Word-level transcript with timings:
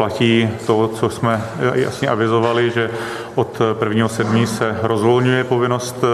Platí 0.00 0.48
to, 0.66 0.88
co 0.88 1.10
jsme 1.10 1.42
jasně 1.74 2.08
avizovali, 2.08 2.70
že 2.70 2.90
od 3.34 3.58
1.7. 3.58 4.44
se 4.46 4.76
rozvolňuje 4.82 5.44
povinnost 5.44 6.04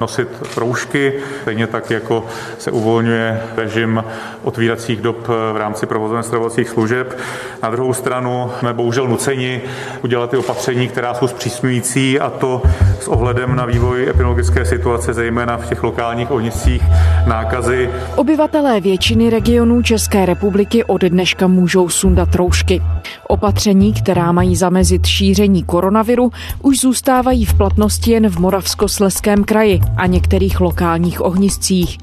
nosit 0.00 0.28
roušky, 0.56 1.12
stejně 1.42 1.66
tak 1.66 1.90
jako 1.90 2.24
se 2.58 2.70
uvolňuje 2.70 3.40
režim 3.56 4.04
otvíracích 4.42 5.00
dob 5.00 5.28
v 5.28 5.56
rámci 5.56 5.86
provozoven 5.86 6.22
stravovacích 6.22 6.68
služeb. 6.68 7.18
Na 7.62 7.70
druhou 7.70 7.92
stranu 7.92 8.50
jsme 8.58 8.72
bohužel 8.72 9.08
nuceni 9.08 9.62
udělat 10.04 10.30
ty 10.30 10.36
opatření, 10.36 10.88
která 10.88 11.14
jsou 11.14 11.28
zpřísňující 11.28 12.20
a 12.20 12.30
to 12.30 12.62
s 13.00 13.08
ohledem 13.08 13.56
na 13.56 13.64
vývoj 13.64 14.02
epidemiologické 14.02 14.64
situace, 14.64 15.12
zejména 15.12 15.56
v 15.56 15.68
těch 15.68 15.82
lokálních 15.82 16.30
ohniscích 16.30 16.82
nákazy. 17.26 17.90
Obyvatelé 18.16 18.80
většiny 18.80 19.30
regionů 19.30 19.82
České 19.82 20.26
republiky 20.26 20.84
od 20.84 21.00
dneška 21.04 21.46
můžou 21.46 21.88
sundat 21.88 22.34
roušky. 22.34 22.82
Opatření, 23.30 23.92
která 23.92 24.32
mají 24.32 24.56
zamezit 24.56 25.06
šíření 25.06 25.62
koronaviru, 25.62 26.32
už 26.62 26.80
zůstávají 26.80 27.44
v 27.44 27.54
platnosti 27.54 28.10
jen 28.10 28.28
v 28.28 28.38
Moravskosleském 28.38 29.44
kraji 29.44 29.80
a 29.96 30.06
některých 30.06 30.60
lokálních 30.60 31.24
ohniscích. 31.24 31.98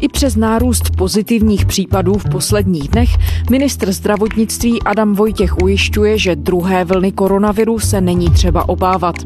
I 0.00 0.08
přes 0.08 0.36
nárůst 0.36 0.90
pozitivních 0.96 1.66
případů 1.66 2.14
v 2.14 2.28
posledních 2.30 2.88
dnech 2.88 3.10
ministr 3.50 3.92
zdravotnictví 3.92 4.82
Adam 4.82 5.14
Vojtěch 5.14 5.56
ujišťuje, 5.62 6.18
že 6.18 6.36
druhé 6.36 6.84
vlny 6.84 7.12
koronaviru 7.12 7.78
se 7.78 8.00
není 8.00 8.30
třeba 8.30 8.68
obávat. 8.68 9.16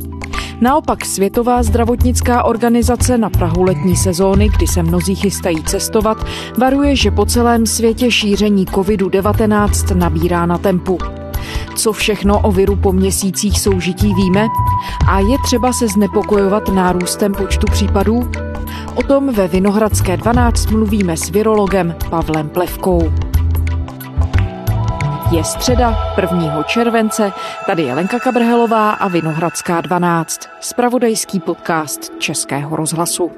Naopak 0.60 1.04
Světová 1.04 1.62
zdravotnická 1.62 2.44
organizace 2.44 3.18
na 3.18 3.30
Prahu 3.30 3.62
letní 3.62 3.96
sezóny, 3.96 4.48
kdy 4.48 4.66
se 4.66 4.82
mnozí 4.82 5.14
chystají 5.14 5.64
cestovat, 5.64 6.26
varuje, 6.58 6.96
že 6.96 7.10
po 7.10 7.26
celém 7.26 7.66
světě 7.66 8.10
šíření 8.10 8.66
COVID-19 8.66 9.96
nabírá 9.96 10.46
na 10.46 10.58
tempu. 10.58 10.98
Co 11.78 11.92
všechno 11.92 12.40
o 12.40 12.52
viru 12.52 12.76
po 12.76 12.92
měsících 12.92 13.60
soužití 13.60 14.14
víme? 14.14 14.46
A 15.08 15.18
je 15.18 15.36
třeba 15.44 15.72
se 15.72 15.88
znepokojovat 15.88 16.68
nárůstem 16.68 17.32
počtu 17.34 17.66
případů? 17.72 18.30
O 18.94 19.02
tom 19.02 19.32
ve 19.32 19.48
Vinohradské 19.48 20.16
12 20.16 20.66
mluvíme 20.66 21.16
s 21.16 21.30
virologem 21.30 21.96
Pavlem 22.10 22.48
Plevkou. 22.48 23.12
Je 25.30 25.44
středa 25.44 26.14
1. 26.20 26.62
července, 26.62 27.32
tady 27.66 27.82
je 27.82 27.94
Lenka 27.94 28.18
Kabrhelová 28.18 28.90
a 28.90 29.08
Vinohradská 29.08 29.80
12, 29.80 30.40
spravodajský 30.60 31.40
podcast 31.40 32.12
Českého 32.18 32.76
rozhlasu. 32.76 33.30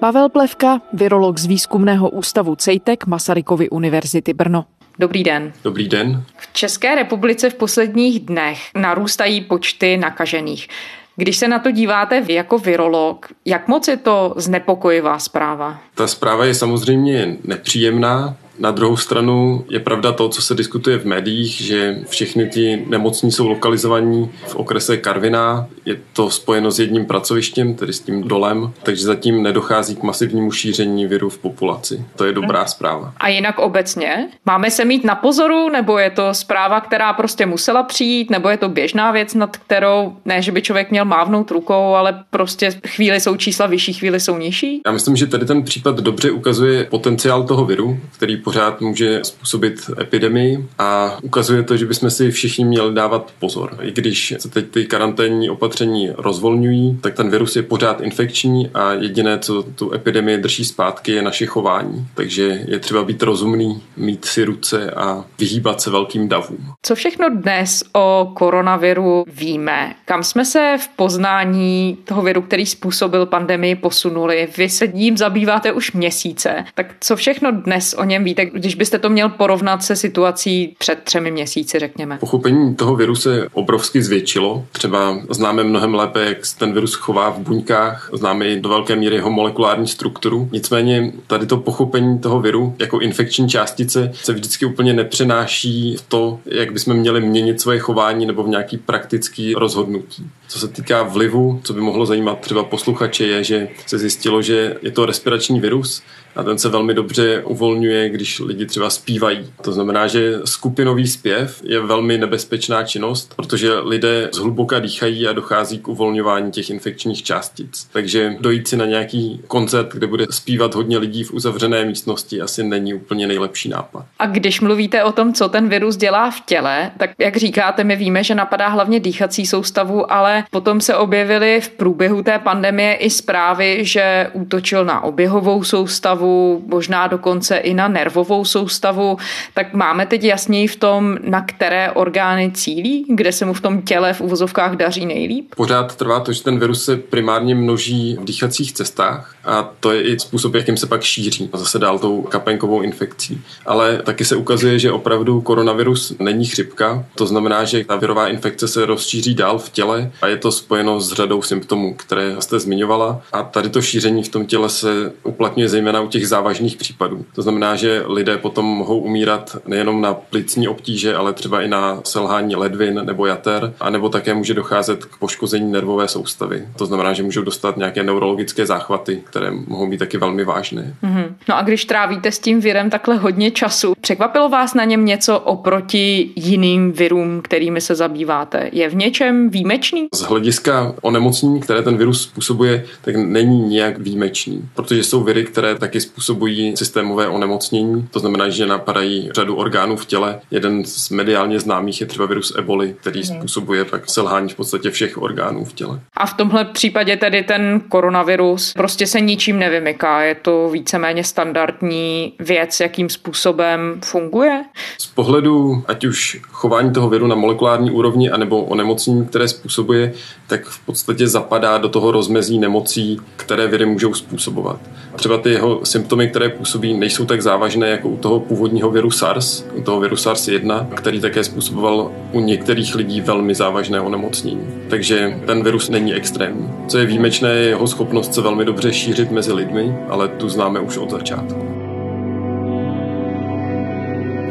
Pavel 0.00 0.28
Plevka, 0.28 0.80
virolog 0.92 1.38
z 1.38 1.46
výzkumného 1.46 2.10
ústavu 2.10 2.56
CEJTEK 2.56 3.06
Masarykovy 3.06 3.70
univerzity 3.70 4.34
Brno. 4.34 4.64
Dobrý 5.00 5.24
den. 5.24 5.52
Dobrý 5.64 5.88
den. 5.88 6.24
V 6.36 6.52
České 6.52 6.94
republice 6.94 7.50
v 7.50 7.54
posledních 7.54 8.20
dnech 8.20 8.60
narůstají 8.74 9.40
počty 9.40 9.96
nakažených. 9.96 10.68
Když 11.16 11.36
se 11.36 11.48
na 11.48 11.58
to 11.58 11.70
díváte 11.70 12.20
vy 12.20 12.34
jako 12.34 12.58
virolog, 12.58 13.26
jak 13.44 13.68
moc 13.68 13.88
je 13.88 13.96
to 13.96 14.34
znepokojivá 14.36 15.18
zpráva? 15.18 15.80
Ta 15.94 16.06
zpráva 16.06 16.44
je 16.44 16.54
samozřejmě 16.54 17.36
nepříjemná, 17.44 18.36
na 18.60 18.70
druhou 18.70 18.96
stranu 18.96 19.64
je 19.68 19.80
pravda 19.80 20.12
to, 20.12 20.28
co 20.28 20.42
se 20.42 20.54
diskutuje 20.54 20.98
v 20.98 21.04
médiích, 21.04 21.52
že 21.52 21.98
všechny 22.08 22.48
ti 22.48 22.86
nemocní 22.88 23.32
jsou 23.32 23.48
lokalizovaní 23.48 24.30
v 24.46 24.56
okrese 24.56 24.96
Karviná. 24.96 25.66
Je 25.84 26.00
to 26.12 26.30
spojeno 26.30 26.70
s 26.70 26.78
jedním 26.78 27.06
pracovištěm, 27.06 27.74
tedy 27.74 27.92
s 27.92 28.00
tím 28.00 28.22
dolem, 28.22 28.72
takže 28.82 29.04
zatím 29.04 29.42
nedochází 29.42 29.96
k 29.96 30.02
masivnímu 30.02 30.52
šíření 30.52 31.06
viru 31.06 31.28
v 31.28 31.38
populaci. 31.38 32.04
To 32.16 32.24
je 32.24 32.32
dobrá 32.32 32.66
zpráva. 32.66 33.12
A 33.16 33.28
jinak 33.28 33.58
obecně? 33.58 34.28
Máme 34.46 34.70
se 34.70 34.84
mít 34.84 35.04
na 35.04 35.14
pozoru, 35.14 35.68
nebo 35.68 35.98
je 35.98 36.10
to 36.10 36.34
zpráva, 36.34 36.80
která 36.80 37.12
prostě 37.12 37.46
musela 37.46 37.82
přijít, 37.82 38.30
nebo 38.30 38.48
je 38.48 38.56
to 38.56 38.68
běžná 38.68 39.12
věc, 39.12 39.34
nad 39.34 39.56
kterou 39.56 40.16
ne, 40.24 40.42
že 40.42 40.52
by 40.52 40.62
člověk 40.62 40.90
měl 40.90 41.04
mávnout 41.04 41.50
rukou, 41.50 41.94
ale 41.94 42.24
prostě 42.30 42.70
chvíli 42.86 43.20
jsou 43.20 43.36
čísla 43.36 43.66
vyšší, 43.66 43.92
chvíli 43.92 44.20
jsou 44.20 44.36
nižší? 44.36 44.80
Já 44.86 44.92
myslím, 44.92 45.16
že 45.16 45.26
tady 45.26 45.46
ten 45.46 45.62
případ 45.62 45.96
dobře 46.00 46.30
ukazuje 46.30 46.84
potenciál 46.84 47.42
toho 47.42 47.64
viru, 47.64 47.98
který 48.16 48.36
pořád 48.50 48.80
může 48.80 49.20
způsobit 49.22 49.90
epidemii 50.00 50.68
a 50.78 51.18
ukazuje 51.22 51.62
to, 51.62 51.76
že 51.76 51.86
bychom 51.86 52.10
si 52.10 52.30
všichni 52.30 52.64
měli 52.64 52.94
dávat 52.94 53.32
pozor. 53.38 53.78
I 53.82 53.92
když 53.92 54.34
se 54.38 54.48
teď 54.48 54.70
ty 54.70 54.86
karanténní 54.86 55.50
opatření 55.50 56.10
rozvolňují, 56.16 56.98
tak 57.00 57.14
ten 57.14 57.30
virus 57.30 57.56
je 57.56 57.62
pořád 57.62 58.00
infekční 58.00 58.70
a 58.74 58.92
jediné, 58.92 59.38
co 59.38 59.62
tu 59.62 59.94
epidemii 59.94 60.38
drží 60.38 60.64
zpátky, 60.64 61.12
je 61.12 61.22
naše 61.22 61.46
chování. 61.46 62.06
Takže 62.14 62.60
je 62.68 62.78
třeba 62.78 63.04
být 63.04 63.22
rozumný, 63.22 63.82
mít 63.96 64.24
si 64.24 64.44
ruce 64.44 64.90
a 64.90 65.24
vyhýbat 65.38 65.80
se 65.80 65.90
velkým 65.90 66.28
davům. 66.28 66.72
Co 66.82 66.94
všechno 66.94 67.28
dnes 67.30 67.84
o 67.92 68.32
koronaviru 68.36 69.24
víme? 69.32 69.94
Kam 70.04 70.22
jsme 70.22 70.44
se 70.44 70.76
v 70.80 70.88
poznání 70.88 71.98
toho 72.04 72.22
viru, 72.22 72.42
který 72.42 72.66
způsobil 72.66 73.26
pandemii, 73.26 73.74
posunuli? 73.74 74.48
Vy 74.56 74.68
se 74.68 74.88
tím 74.88 75.16
zabýváte 75.16 75.72
už 75.72 75.92
měsíce. 75.92 76.64
Tak 76.74 76.94
co 77.00 77.16
všechno 77.16 77.50
dnes 77.50 77.94
o 77.94 78.04
něm 78.04 78.24
víte? 78.30 78.40
víte, 78.44 78.58
když 78.58 78.74
byste 78.74 78.98
to 78.98 79.08
měl 79.08 79.28
porovnat 79.28 79.82
se 79.82 79.96
situací 79.96 80.74
před 80.78 80.98
třemi 81.04 81.30
měsíci, 81.30 81.78
řekněme? 81.78 82.18
Pochopení 82.18 82.74
toho 82.74 82.96
viru 82.96 83.14
se 83.16 83.46
obrovsky 83.52 84.02
zvětšilo. 84.02 84.66
Třeba 84.72 85.18
známe 85.30 85.64
mnohem 85.64 85.94
lépe, 85.94 86.24
jak 86.24 86.46
se 86.46 86.58
ten 86.58 86.72
virus 86.72 86.94
chová 86.94 87.30
v 87.30 87.38
buňkách, 87.38 88.10
známe 88.12 88.48
i 88.48 88.60
do 88.60 88.68
velké 88.68 88.96
míry 88.96 89.16
jeho 89.16 89.30
molekulární 89.30 89.86
strukturu. 89.86 90.48
Nicméně 90.52 91.12
tady 91.26 91.46
to 91.46 91.56
pochopení 91.56 92.18
toho 92.18 92.40
viru 92.40 92.74
jako 92.78 93.00
infekční 93.00 93.48
částice 93.48 94.12
se 94.14 94.32
vždycky 94.32 94.66
úplně 94.66 94.92
nepřenáší 94.92 95.96
v 95.96 96.02
to, 96.02 96.40
jak 96.46 96.72
bychom 96.72 96.94
měli 96.94 97.20
měnit 97.20 97.60
svoje 97.60 97.78
chování 97.78 98.26
nebo 98.26 98.42
v 98.42 98.48
nějaký 98.48 98.76
praktický 98.76 99.54
rozhodnutí. 99.54 100.26
Co 100.48 100.58
se 100.58 100.68
týká 100.68 101.02
vlivu, 101.02 101.60
co 101.64 101.72
by 101.72 101.80
mohlo 101.80 102.06
zajímat 102.06 102.40
třeba 102.40 102.64
posluchače, 102.64 103.26
je, 103.26 103.44
že 103.44 103.68
se 103.86 103.98
zjistilo, 103.98 104.42
že 104.42 104.76
je 104.82 104.90
to 104.90 105.06
respirační 105.06 105.60
virus, 105.60 106.02
a 106.36 106.42
ten 106.42 106.58
se 106.58 106.68
velmi 106.68 106.94
dobře 106.94 107.42
uvolňuje, 107.44 108.08
když 108.08 108.38
lidi 108.38 108.66
třeba 108.66 108.90
zpívají. 108.90 109.52
To 109.62 109.72
znamená, 109.72 110.06
že 110.06 110.40
skupinový 110.44 111.06
zpěv 111.06 111.60
je 111.64 111.80
velmi 111.80 112.18
nebezpečná 112.18 112.82
činnost, 112.82 113.32
protože 113.36 113.78
lidé 113.78 114.28
zhluboka 114.32 114.78
dýchají 114.78 115.28
a 115.28 115.32
dochází 115.32 115.78
k 115.78 115.88
uvolňování 115.88 116.50
těch 116.50 116.70
infekčních 116.70 117.22
částic. 117.22 117.88
Takže 117.92 118.36
dojít 118.40 118.68
si 118.68 118.76
na 118.76 118.86
nějaký 118.86 119.42
koncert, 119.46 119.92
kde 119.92 120.06
bude 120.06 120.26
zpívat 120.30 120.74
hodně 120.74 120.98
lidí 120.98 121.24
v 121.24 121.32
uzavřené 121.32 121.84
místnosti, 121.84 122.40
asi 122.40 122.62
není 122.62 122.94
úplně 122.94 123.26
nejlepší 123.26 123.68
nápad. 123.68 124.04
A 124.18 124.26
když 124.26 124.60
mluvíte 124.60 125.04
o 125.04 125.12
tom, 125.12 125.32
co 125.32 125.48
ten 125.48 125.68
virus 125.68 125.96
dělá 125.96 126.30
v 126.30 126.40
těle, 126.40 126.90
tak 126.96 127.10
jak 127.18 127.36
říkáte, 127.36 127.84
my 127.84 127.96
víme, 127.96 128.24
že 128.24 128.34
napadá 128.34 128.68
hlavně 128.68 129.00
dýchací 129.00 129.46
soustavu, 129.46 130.12
ale 130.12 130.44
potom 130.50 130.80
se 130.80 130.96
objevily 130.96 131.60
v 131.60 131.68
průběhu 131.68 132.22
té 132.22 132.38
pandemie 132.38 132.94
i 132.94 133.10
zprávy, 133.10 133.78
že 133.84 134.30
útočil 134.32 134.84
na 134.84 135.04
oběhovou 135.04 135.64
soustavu 135.64 136.19
soustavu, 136.20 136.62
možná 136.66 137.06
dokonce 137.06 137.56
i 137.56 137.74
na 137.74 137.88
nervovou 137.88 138.44
soustavu, 138.44 139.18
tak 139.54 139.74
máme 139.74 140.06
teď 140.06 140.24
jasněji 140.24 140.66
v 140.66 140.76
tom, 140.76 141.18
na 141.22 141.40
které 141.42 141.90
orgány 141.90 142.50
cílí, 142.54 143.04
kde 143.08 143.32
se 143.32 143.44
mu 143.44 143.54
v 143.54 143.60
tom 143.60 143.82
těle 143.82 144.12
v 144.12 144.20
uvozovkách 144.20 144.76
daří 144.76 145.06
nejlíp? 145.06 145.54
Pořád 145.56 145.96
trvá 145.96 146.20
to, 146.20 146.32
že 146.32 146.42
ten 146.42 146.58
virus 146.58 146.84
se 146.84 146.96
primárně 146.96 147.54
množí 147.54 148.16
v 148.20 148.24
dýchacích 148.24 148.72
cestách 148.72 149.34
a 149.44 149.70
to 149.80 149.92
je 149.92 150.02
i 150.02 150.20
způsob, 150.20 150.54
jakým 150.54 150.76
se 150.76 150.86
pak 150.86 151.02
šíří. 151.02 151.50
Zase 151.54 151.78
dál 151.78 151.98
tou 151.98 152.22
kapenkovou 152.22 152.82
infekcí. 152.82 153.40
Ale 153.66 154.02
taky 154.02 154.24
se 154.24 154.36
ukazuje, 154.36 154.78
že 154.78 154.92
opravdu 154.92 155.40
koronavirus 155.40 156.14
není 156.18 156.46
chřipka. 156.46 157.04
To 157.14 157.26
znamená, 157.26 157.64
že 157.64 157.84
ta 157.84 157.96
virová 157.96 158.28
infekce 158.28 158.68
se 158.68 158.86
rozšíří 158.86 159.34
dál 159.34 159.58
v 159.58 159.70
těle 159.70 160.10
a 160.22 160.26
je 160.26 160.36
to 160.36 160.52
spojeno 160.52 161.00
s 161.00 161.12
řadou 161.12 161.42
symptomů, 161.42 161.94
které 161.94 162.36
jste 162.38 162.58
zmiňovala. 162.58 163.22
A 163.32 163.42
tady 163.42 163.68
to 163.68 163.82
šíření 163.82 164.22
v 164.22 164.28
tom 164.28 164.46
těle 164.46 164.68
se 164.68 165.12
uplatňuje 165.22 165.68
zejména 165.68 166.00
u 166.00 166.08
těch 166.10 166.28
závažných 166.28 166.76
případů. 166.76 167.24
To 167.34 167.42
znamená, 167.42 167.76
že 167.76 168.02
lidé 168.06 168.38
potom 168.38 168.64
mohou 168.64 168.98
umírat 168.98 169.56
nejenom 169.66 170.00
na 170.00 170.14
plicní 170.14 170.68
obtíže, 170.68 171.14
ale 171.14 171.32
třeba 171.32 171.62
i 171.62 171.68
na 171.68 172.00
selhání 172.04 172.56
ledvin 172.56 173.00
nebo 173.04 173.26
jater, 173.26 173.72
anebo 173.80 174.08
také 174.08 174.34
může 174.34 174.54
docházet 174.54 175.04
k 175.04 175.16
poškození 175.16 175.72
nervové 175.72 176.08
soustavy. 176.08 176.62
To 176.76 176.86
znamená, 176.86 177.12
že 177.12 177.22
můžou 177.22 177.42
dostat 177.42 177.76
nějaké 177.76 178.02
neurologické 178.02 178.66
záchvaty, 178.66 179.22
které 179.24 179.50
mohou 179.50 179.86
být 179.86 179.98
taky 179.98 180.18
velmi 180.18 180.44
vážné. 180.44 180.94
Mm-hmm. 181.04 181.24
No 181.48 181.56
a 181.56 181.62
když 181.62 181.84
trávíte 181.84 182.32
s 182.32 182.38
tím 182.38 182.60
virem 182.60 182.90
takhle 182.90 183.16
hodně 183.16 183.50
času, 183.50 183.92
překvapilo 184.00 184.48
vás 184.48 184.74
na 184.74 184.84
něm 184.84 185.04
něco 185.04 185.38
oproti 185.38 186.30
jiným 186.36 186.92
virům, 186.92 187.42
kterými 187.42 187.80
se 187.80 187.94
zabýváte? 187.94 188.68
Je 188.72 188.88
v 188.88 188.94
něčem 188.94 189.50
výjimečný? 189.50 190.08
Z 190.14 190.20
hlediska 190.20 190.94
onemocnění, 191.02 191.60
které 191.60 191.82
ten 191.82 191.96
virus 191.96 192.22
způsobuje, 192.22 192.84
tak 193.02 193.16
není 193.16 193.60
nijak 193.60 193.98
výjimečný, 193.98 194.68
protože 194.74 195.04
jsou 195.04 195.22
viry, 195.22 195.44
které 195.44 195.74
taky 195.74 195.99
taky 196.00 196.08
způsobují 196.08 196.76
systémové 196.76 197.28
onemocnění, 197.28 198.08
to 198.10 198.18
znamená, 198.18 198.48
že 198.48 198.66
napadají 198.66 199.30
řadu 199.34 199.56
orgánů 199.56 199.96
v 199.96 200.06
těle. 200.06 200.40
Jeden 200.50 200.84
z 200.84 201.10
mediálně 201.10 201.60
známých 201.60 202.00
je 202.00 202.06
třeba 202.06 202.26
virus 202.26 202.54
eboli, 202.58 202.94
který 203.00 203.22
hmm. 203.22 203.38
způsobuje 203.38 203.84
pak 203.84 204.10
selhání 204.10 204.48
v 204.48 204.54
podstatě 204.54 204.90
všech 204.90 205.18
orgánů 205.18 205.64
v 205.64 205.72
těle. 205.72 206.00
A 206.16 206.26
v 206.26 206.34
tomhle 206.34 206.64
případě 206.64 207.16
tedy 207.16 207.42
ten 207.42 207.80
koronavirus 207.88 208.72
prostě 208.72 209.06
se 209.06 209.20
ničím 209.20 209.58
nevymyká. 209.58 210.22
Je 210.22 210.34
to 210.34 210.70
víceméně 210.72 211.24
standardní 211.24 212.32
věc, 212.38 212.80
jakým 212.80 213.08
způsobem 213.08 214.00
funguje? 214.04 214.64
Z 214.98 215.06
pohledu 215.06 215.84
ať 215.88 216.04
už 216.04 216.40
chování 216.48 216.92
toho 216.92 217.08
viru 217.08 217.26
na 217.26 217.34
molekulární 217.34 217.90
úrovni 217.90 218.30
anebo 218.30 218.64
onemocnění, 218.64 219.26
které 219.26 219.48
způsobuje, 219.48 220.12
tak 220.50 220.64
v 220.64 220.86
podstatě 220.86 221.28
zapadá 221.28 221.78
do 221.78 221.88
toho 221.88 222.10
rozmezí 222.10 222.58
nemocí, 222.58 223.20
které 223.36 223.66
viry 223.66 223.86
můžou 223.86 224.14
způsobovat. 224.14 224.80
Třeba 225.16 225.38
ty 225.38 225.50
jeho 225.50 225.80
symptomy, 225.84 226.28
které 226.28 226.48
působí, 226.48 226.94
nejsou 226.94 227.24
tak 227.24 227.42
závažné 227.42 227.88
jako 227.88 228.08
u 228.08 228.16
toho 228.16 228.40
původního 228.40 228.90
viru 228.90 229.10
SARS, 229.10 229.64
u 229.74 229.82
toho 229.82 230.00
viru 230.00 230.16
SARS-1, 230.16 230.86
který 230.94 231.20
také 231.20 231.44
způsoboval 231.44 232.10
u 232.32 232.40
některých 232.40 232.94
lidí 232.94 233.20
velmi 233.20 233.54
závažné 233.54 234.00
onemocnění. 234.00 234.66
Takže 234.88 235.40
ten 235.46 235.64
virus 235.64 235.88
není 235.88 236.14
extrémní. 236.14 236.68
Co 236.88 236.98
je 236.98 237.06
výjimečné, 237.06 237.48
je 237.48 237.68
jeho 237.68 237.86
schopnost 237.86 238.34
se 238.34 238.40
velmi 238.40 238.64
dobře 238.64 238.92
šířit 238.92 239.30
mezi 239.30 239.52
lidmi, 239.52 239.96
ale 240.08 240.28
tu 240.28 240.48
známe 240.48 240.80
už 240.80 240.96
od 240.96 241.10
začátku. 241.10 241.79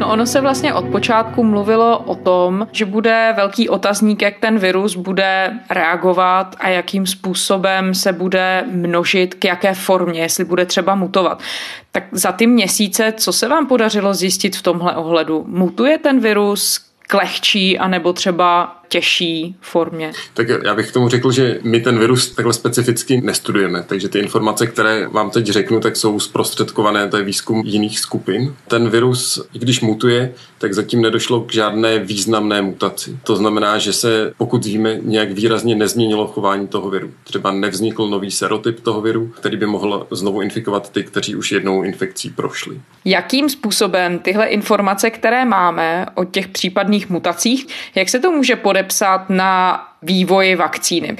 No 0.00 0.08
ono 0.08 0.26
se 0.26 0.40
vlastně 0.40 0.74
od 0.74 0.84
počátku 0.84 1.44
mluvilo 1.44 1.98
o 1.98 2.14
tom, 2.14 2.68
že 2.72 2.84
bude 2.84 3.32
velký 3.36 3.68
otazník, 3.68 4.22
jak 4.22 4.38
ten 4.38 4.58
virus 4.58 4.96
bude 4.96 5.52
reagovat 5.70 6.56
a 6.58 6.68
jakým 6.68 7.06
způsobem 7.06 7.94
se 7.94 8.12
bude 8.12 8.64
množit, 8.70 9.34
k 9.34 9.44
jaké 9.44 9.74
formě, 9.74 10.20
jestli 10.20 10.44
bude 10.44 10.66
třeba 10.66 10.94
mutovat. 10.94 11.42
Tak 11.92 12.04
za 12.12 12.32
ty 12.32 12.46
měsíce, 12.46 13.12
co 13.16 13.32
se 13.32 13.48
vám 13.48 13.66
podařilo 13.66 14.14
zjistit 14.14 14.56
v 14.56 14.62
tomhle 14.62 14.96
ohledu? 14.96 15.44
Mutuje 15.48 15.98
ten 15.98 16.20
virus 16.20 16.80
k 17.00 17.14
lehčí 17.14 17.78
anebo 17.78 18.12
třeba 18.12 18.79
těžší 18.90 19.56
formě. 19.60 20.12
Tak 20.34 20.48
já 20.64 20.74
bych 20.74 20.88
k 20.88 20.92
tomu 20.92 21.08
řekl, 21.08 21.32
že 21.32 21.58
my 21.62 21.80
ten 21.80 21.98
virus 21.98 22.30
takhle 22.30 22.52
specificky 22.52 23.20
nestudujeme, 23.20 23.84
takže 23.86 24.08
ty 24.08 24.18
informace, 24.18 24.66
které 24.66 25.08
vám 25.08 25.30
teď 25.30 25.46
řeknu, 25.46 25.80
tak 25.80 25.96
jsou 25.96 26.20
zprostředkované, 26.20 27.08
to 27.08 27.16
je 27.16 27.24
výzkum 27.24 27.62
jiných 27.64 27.98
skupin. 27.98 28.54
Ten 28.68 28.88
virus, 28.88 29.48
i 29.54 29.58
když 29.58 29.80
mutuje, 29.80 30.34
tak 30.58 30.74
zatím 30.74 31.02
nedošlo 31.02 31.40
k 31.40 31.52
žádné 31.52 31.98
významné 31.98 32.62
mutaci. 32.62 33.18
To 33.24 33.36
znamená, 33.36 33.78
že 33.78 33.92
se, 33.92 34.32
pokud 34.38 34.64
víme, 34.64 34.98
nějak 35.02 35.32
výrazně 35.32 35.74
nezměnilo 35.74 36.26
chování 36.26 36.68
toho 36.68 36.90
viru. 36.90 37.10
Třeba 37.24 37.50
nevznikl 37.50 38.08
nový 38.08 38.30
serotyp 38.30 38.80
toho 38.80 39.00
viru, 39.00 39.26
který 39.26 39.56
by 39.56 39.66
mohl 39.66 40.06
znovu 40.10 40.40
infikovat 40.40 40.92
ty, 40.92 41.04
kteří 41.04 41.36
už 41.36 41.52
jednou 41.52 41.82
infekcí 41.82 42.30
prošli. 42.30 42.80
Jakým 43.04 43.48
způsobem 43.48 44.18
tyhle 44.18 44.46
informace, 44.46 45.10
které 45.10 45.44
máme 45.44 46.06
o 46.14 46.24
těch 46.24 46.48
případných 46.48 47.10
mutacích, 47.10 47.66
jak 47.94 48.08
se 48.08 48.18
to 48.18 48.30
může 48.30 48.56
podat 48.56 48.79
podepsat 48.80 49.30
na 49.30 49.84
vývoji 50.02 50.56
vakcíny. 50.56 51.16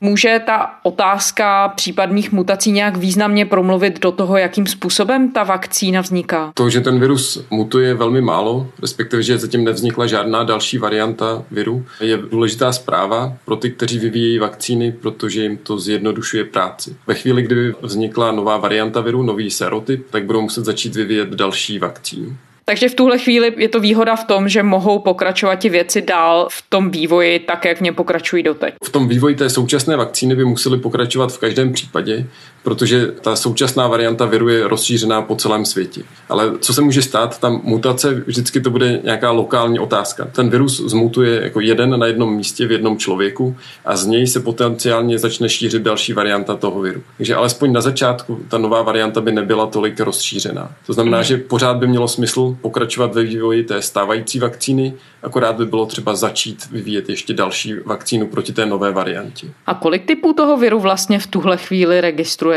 Může 0.00 0.40
ta 0.46 0.70
otázka 0.82 1.68
případných 1.68 2.32
mutací 2.32 2.72
nějak 2.72 2.96
významně 2.96 3.46
promluvit 3.46 4.00
do 4.00 4.12
toho, 4.12 4.36
jakým 4.36 4.66
způsobem 4.66 5.32
ta 5.32 5.44
vakcína 5.44 6.00
vzniká? 6.00 6.52
To, 6.54 6.70
že 6.70 6.80
ten 6.80 7.00
virus 7.00 7.46
mutuje 7.50 7.94
velmi 7.94 8.20
málo, 8.20 8.66
respektive, 8.80 9.22
že 9.22 9.38
zatím 9.38 9.64
nevznikla 9.64 10.06
žádná 10.06 10.44
další 10.44 10.78
varianta 10.78 11.42
viru, 11.50 11.86
je 12.00 12.16
důležitá 12.16 12.72
zpráva 12.72 13.32
pro 13.44 13.56
ty, 13.56 13.70
kteří 13.70 13.98
vyvíjejí 13.98 14.38
vakcíny, 14.38 14.92
protože 14.92 15.42
jim 15.42 15.56
to 15.56 15.78
zjednodušuje 15.78 16.44
práci. 16.44 16.96
Ve 17.06 17.14
chvíli, 17.14 17.42
kdy 17.42 17.74
vznikla 17.82 18.32
nová 18.32 18.56
varianta 18.56 19.00
viru, 19.00 19.22
nový 19.22 19.50
serotyp, 19.50 20.06
tak 20.10 20.24
budou 20.24 20.40
muset 20.40 20.64
začít 20.64 20.94
vyvíjet 20.94 21.28
další 21.28 21.78
vakcíny. 21.78 22.36
Takže 22.68 22.88
v 22.88 22.94
tuhle 22.94 23.18
chvíli 23.18 23.52
je 23.56 23.68
to 23.68 23.80
výhoda 23.80 24.16
v 24.16 24.24
tom, 24.24 24.48
že 24.48 24.62
mohou 24.62 24.98
pokračovat 24.98 25.54
ti 25.54 25.68
věci 25.68 26.02
dál 26.02 26.48
v 26.50 26.64
tom 26.68 26.90
vývoji 26.90 27.38
tak, 27.38 27.64
jak 27.64 27.78
v 27.78 27.80
něm 27.80 27.94
pokračují 27.94 28.42
doteď. 28.42 28.74
V 28.84 28.90
tom 28.90 29.08
vývoji 29.08 29.34
té 29.34 29.50
současné 29.50 29.96
vakcíny 29.96 30.36
by 30.36 30.44
museli 30.44 30.78
pokračovat 30.78 31.32
v 31.32 31.38
každém 31.38 31.72
případě, 31.72 32.26
protože 32.68 33.06
ta 33.06 33.36
současná 33.36 33.88
varianta 33.88 34.26
viru 34.26 34.48
je 34.48 34.68
rozšířená 34.68 35.22
po 35.22 35.36
celém 35.36 35.64
světě. 35.64 36.02
Ale 36.28 36.52
co 36.60 36.74
se 36.74 36.80
může 36.80 37.02
stát, 37.02 37.40
tam 37.40 37.60
mutace, 37.64 38.22
vždycky 38.26 38.60
to 38.60 38.70
bude 38.70 39.00
nějaká 39.04 39.30
lokální 39.30 39.78
otázka. 39.78 40.28
Ten 40.32 40.50
virus 40.50 40.80
zmutuje 40.80 41.42
jako 41.42 41.60
jeden 41.60 41.98
na 41.98 42.06
jednom 42.06 42.34
místě 42.34 42.66
v 42.66 42.72
jednom 42.72 42.98
člověku 42.98 43.56
a 43.84 43.96
z 43.96 44.06
něj 44.06 44.26
se 44.26 44.40
potenciálně 44.40 45.18
začne 45.18 45.48
šířit 45.48 45.82
další 45.82 46.12
varianta 46.12 46.56
toho 46.56 46.80
viru. 46.80 47.02
Takže 47.16 47.34
alespoň 47.34 47.72
na 47.72 47.80
začátku 47.80 48.40
ta 48.48 48.58
nová 48.58 48.82
varianta 48.82 49.20
by 49.20 49.32
nebyla 49.32 49.66
tolik 49.66 50.00
rozšířená. 50.00 50.72
To 50.86 50.92
znamená, 50.92 51.22
že 51.22 51.36
pořád 51.36 51.76
by 51.76 51.86
mělo 51.86 52.08
smysl 52.08 52.56
pokračovat 52.60 53.14
ve 53.14 53.22
vývoji 53.22 53.62
té 53.62 53.82
stávající 53.82 54.38
vakcíny, 54.38 54.94
akorát 55.22 55.56
by 55.56 55.66
bylo 55.66 55.86
třeba 55.86 56.14
začít 56.14 56.66
vyvíjet 56.70 57.08
ještě 57.08 57.34
další 57.34 57.74
vakcínu 57.86 58.26
proti 58.26 58.52
té 58.52 58.66
nové 58.66 58.92
variantě. 58.92 59.46
A 59.66 59.74
kolik 59.74 60.06
typů 60.06 60.32
toho 60.32 60.56
viru 60.56 60.80
vlastně 60.80 61.18
v 61.18 61.26
tuhle 61.26 61.56
chvíli 61.56 62.00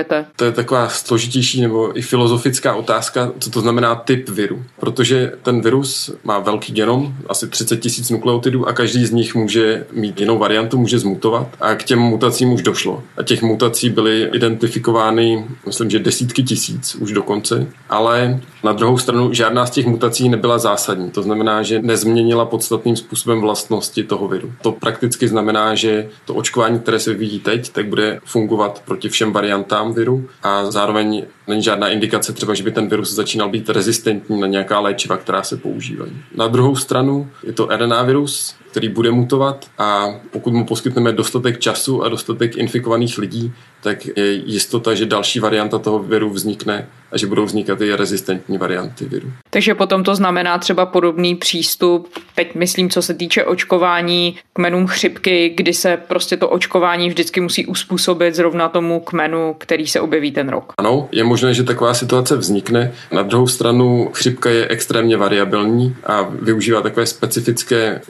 registrujete? 0.02 0.26
To 0.36 0.46
je 0.46 0.52
taková 0.52 0.90
složitější 0.90 1.62
nebo 1.62 1.98
i 1.98 2.02
filozofická 2.02 2.76
otázka, 2.76 3.32
co 3.40 3.50
to 3.50 3.62
znamená 3.62 3.96
typ 3.96 4.30
viru. 4.30 4.64
Protože 4.80 5.34
ten 5.44 5.62
virus 5.62 6.12
má 6.24 6.40
velký 6.40 6.74
genom, 6.74 7.14
asi 7.30 7.48
30 7.48 7.78
tisíc 7.78 8.10
nukleotidů 8.10 8.68
a 8.68 8.74
každý 8.74 9.06
z 9.06 9.12
nich 9.12 9.36
může 9.36 9.86
mít 9.92 10.20
jinou 10.20 10.38
variantu, 10.38 10.78
může 10.78 11.00
zmutovat 11.00 11.48
a 11.60 11.76
k 11.76 11.84
těm 11.84 12.00
mutacím 12.00 12.54
už 12.54 12.62
došlo. 12.62 13.04
A 13.18 13.24
těch 13.24 13.42
mutací 13.42 13.90
byly 13.90 14.30
identifikovány, 14.34 15.46
myslím, 15.66 15.90
že 15.90 16.00
desítky 16.00 16.44
tisíc 16.44 16.96
už 16.96 17.12
dokonce, 17.12 17.68
ale 17.90 18.40
na 18.64 18.74
druhou 18.74 18.98
stranu 18.98 19.34
žádná 19.34 19.66
z 19.66 19.72
těch 19.72 19.86
mutací 19.86 20.30
nebyla 20.30 20.58
zásadní. 20.58 21.12
To 21.12 21.24
znamená, 21.24 21.64
že 21.64 21.82
nezměnila 21.82 22.46
podstatným 22.46 22.96
způsobem 22.96 23.42
vlastnosti 23.42 24.04
toho 24.04 24.28
viru. 24.28 24.54
To 24.62 24.72
prakticky 24.72 25.28
znamená, 25.28 25.76
že 25.76 26.10
to 26.26 26.34
očkování, 26.34 26.80
které 26.80 27.00
se 27.00 27.14
vyvíjí 27.14 27.40
teď, 27.40 27.70
tak 27.70 27.88
bude 27.88 28.20
fungovat 28.26 28.82
proti 28.86 29.10
všem 29.10 29.32
variantám 29.32 29.91
viru 29.92 30.30
a 30.44 30.72
zároveň 30.72 31.26
není 31.48 31.64
žádná 31.64 31.90
indikace 31.90 32.34
třeba, 32.34 32.54
že 32.54 32.64
by 32.64 32.72
ten 32.72 32.88
virus 32.88 33.14
začínal 33.14 33.50
být 33.50 33.70
rezistentní 33.70 34.40
na 34.40 34.48
nějaká 34.48 34.80
léčiva, 34.80 35.18
která 35.18 35.44
se 35.44 35.58
používají. 35.58 36.12
Na 36.36 36.48
druhou 36.48 36.76
stranu 36.76 37.30
je 37.44 37.54
to 37.54 37.68
RNA 37.68 38.04
virus, 38.04 38.56
který 38.72 38.90
bude 38.90 39.12
mutovat 39.12 39.66
a 39.78 40.08
pokud 40.32 40.54
mu 40.54 40.66
poskytneme 40.66 41.12
dostatek 41.12 41.60
času 41.60 42.04
a 42.04 42.10
dostatek 42.10 42.58
infikovaných 42.58 43.18
lidí, 43.18 43.54
tak 43.84 44.06
je 44.06 44.32
jistota, 44.32 44.94
že 44.94 45.06
další 45.06 45.40
varianta 45.40 45.80
toho 45.80 46.00
viru 46.00 46.30
vznikne 46.30 46.88
a 47.12 47.18
že 47.18 47.28
budou 47.28 47.46
vznikat 47.46 47.82
i 47.82 47.96
rezistentní 47.96 48.58
varianty 48.58 49.06
viru. 49.06 49.32
Takže 49.50 49.76
potom 49.76 50.04
to 50.04 50.16
znamená 50.16 50.58
třeba 50.58 50.86
podobný 50.86 51.36
přístup, 51.36 52.10
teď 52.36 52.56
myslím, 52.56 52.90
co 52.90 53.02
se 53.02 53.14
týče 53.14 53.44
očkování 53.44 54.38
kmenům 54.54 54.88
chřipky, 54.88 55.54
kdy 55.58 55.74
se 55.74 55.98
prostě 56.08 56.38
to 56.38 56.50
očkování 56.50 57.10
vždycky 57.10 57.42
musí 57.42 57.66
uspůsobit 57.66 58.36
zrovna 58.36 58.70
tomu 58.70 59.00
kmenu, 59.00 59.56
který 59.58 59.88
se 59.88 60.00
objeví 60.00 60.32
ten 60.32 60.50
rok. 60.50 60.74
Ano, 60.78 61.10
je 61.12 61.24
možné, 61.24 61.54
že 61.54 61.64
taková 61.64 61.94
situace 61.94 62.38
vznikne. 62.38 62.92
Na 63.12 63.22
druhou 63.22 63.48
stranu 63.48 64.10
chřipka 64.14 64.50
je 64.50 64.68
extrémně 64.68 65.18
variabilní 65.18 65.96
a 66.06 66.22
využívá 66.42 66.82
takové 66.82 67.06
specifické 67.06 68.02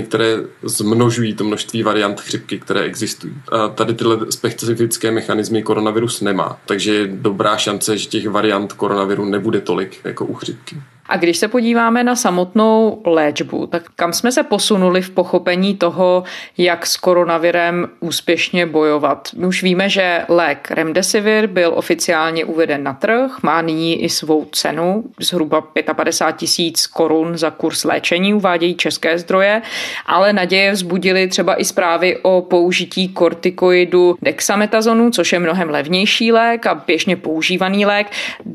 mechanismy, 0.00 0.02
které 0.02 0.36
zmnožují 0.62 1.34
to 1.34 1.44
množství 1.44 1.82
variant 1.82 2.20
chřipky, 2.20 2.58
které 2.58 2.80
existují. 2.80 3.34
A 3.52 3.68
tady 3.68 3.94
tyhle 3.94 4.18
specifické 4.30 5.10
mechanismy 5.10 5.62
koronavirus 5.62 6.20
nemá, 6.20 6.58
takže 6.66 6.94
je 6.94 7.06
dobrá 7.06 7.56
šance, 7.56 7.98
že 7.98 8.08
těch 8.08 8.28
variant 8.28 8.72
koronaviru 8.72 9.24
nebude 9.24 9.60
tolik 9.60 10.00
jako 10.04 10.24
u 10.24 10.34
chřipky. 10.34 10.76
A 11.10 11.16
když 11.16 11.36
se 11.38 11.48
podíváme 11.48 12.04
na 12.04 12.16
samotnou 12.16 13.02
léčbu, 13.04 13.66
tak 13.66 13.82
kam 13.96 14.12
jsme 14.12 14.32
se 14.32 14.42
posunuli 14.42 15.02
v 15.02 15.10
pochopení 15.10 15.76
toho, 15.76 16.24
jak 16.58 16.86
s 16.86 16.96
koronavirem 16.96 17.88
úspěšně 18.00 18.66
bojovat? 18.66 19.28
My 19.36 19.46
už 19.46 19.62
víme, 19.62 19.88
že 19.88 20.24
lék 20.28 20.70
Remdesivir 20.70 21.46
byl 21.46 21.72
oficiálně 21.74 22.44
uveden 22.44 22.82
na 22.82 22.92
trh, 22.92 23.42
má 23.42 23.62
nyní 23.62 24.02
i 24.02 24.08
svou 24.08 24.44
cenu, 24.44 25.04
zhruba 25.20 25.60
55 25.94 26.38
tisíc 26.38 26.86
korun 26.86 27.38
za 27.38 27.50
kurz 27.50 27.84
léčení, 27.84 28.34
uvádějí 28.34 28.74
české 28.74 29.18
zdroje, 29.18 29.62
ale 30.06 30.32
naděje 30.32 30.72
vzbudily 30.72 31.28
třeba 31.28 31.60
i 31.60 31.64
zprávy 31.64 32.18
o 32.22 32.42
použití 32.42 33.08
kortikoidu 33.08 34.16
dexametazonu, 34.22 35.10
což 35.10 35.32
je 35.32 35.38
mnohem 35.38 35.70
levnější 35.70 36.32
lék 36.32 36.66
a 36.66 36.74
běžně 36.74 37.16
používaný 37.16 37.86
lék. 37.86 38.06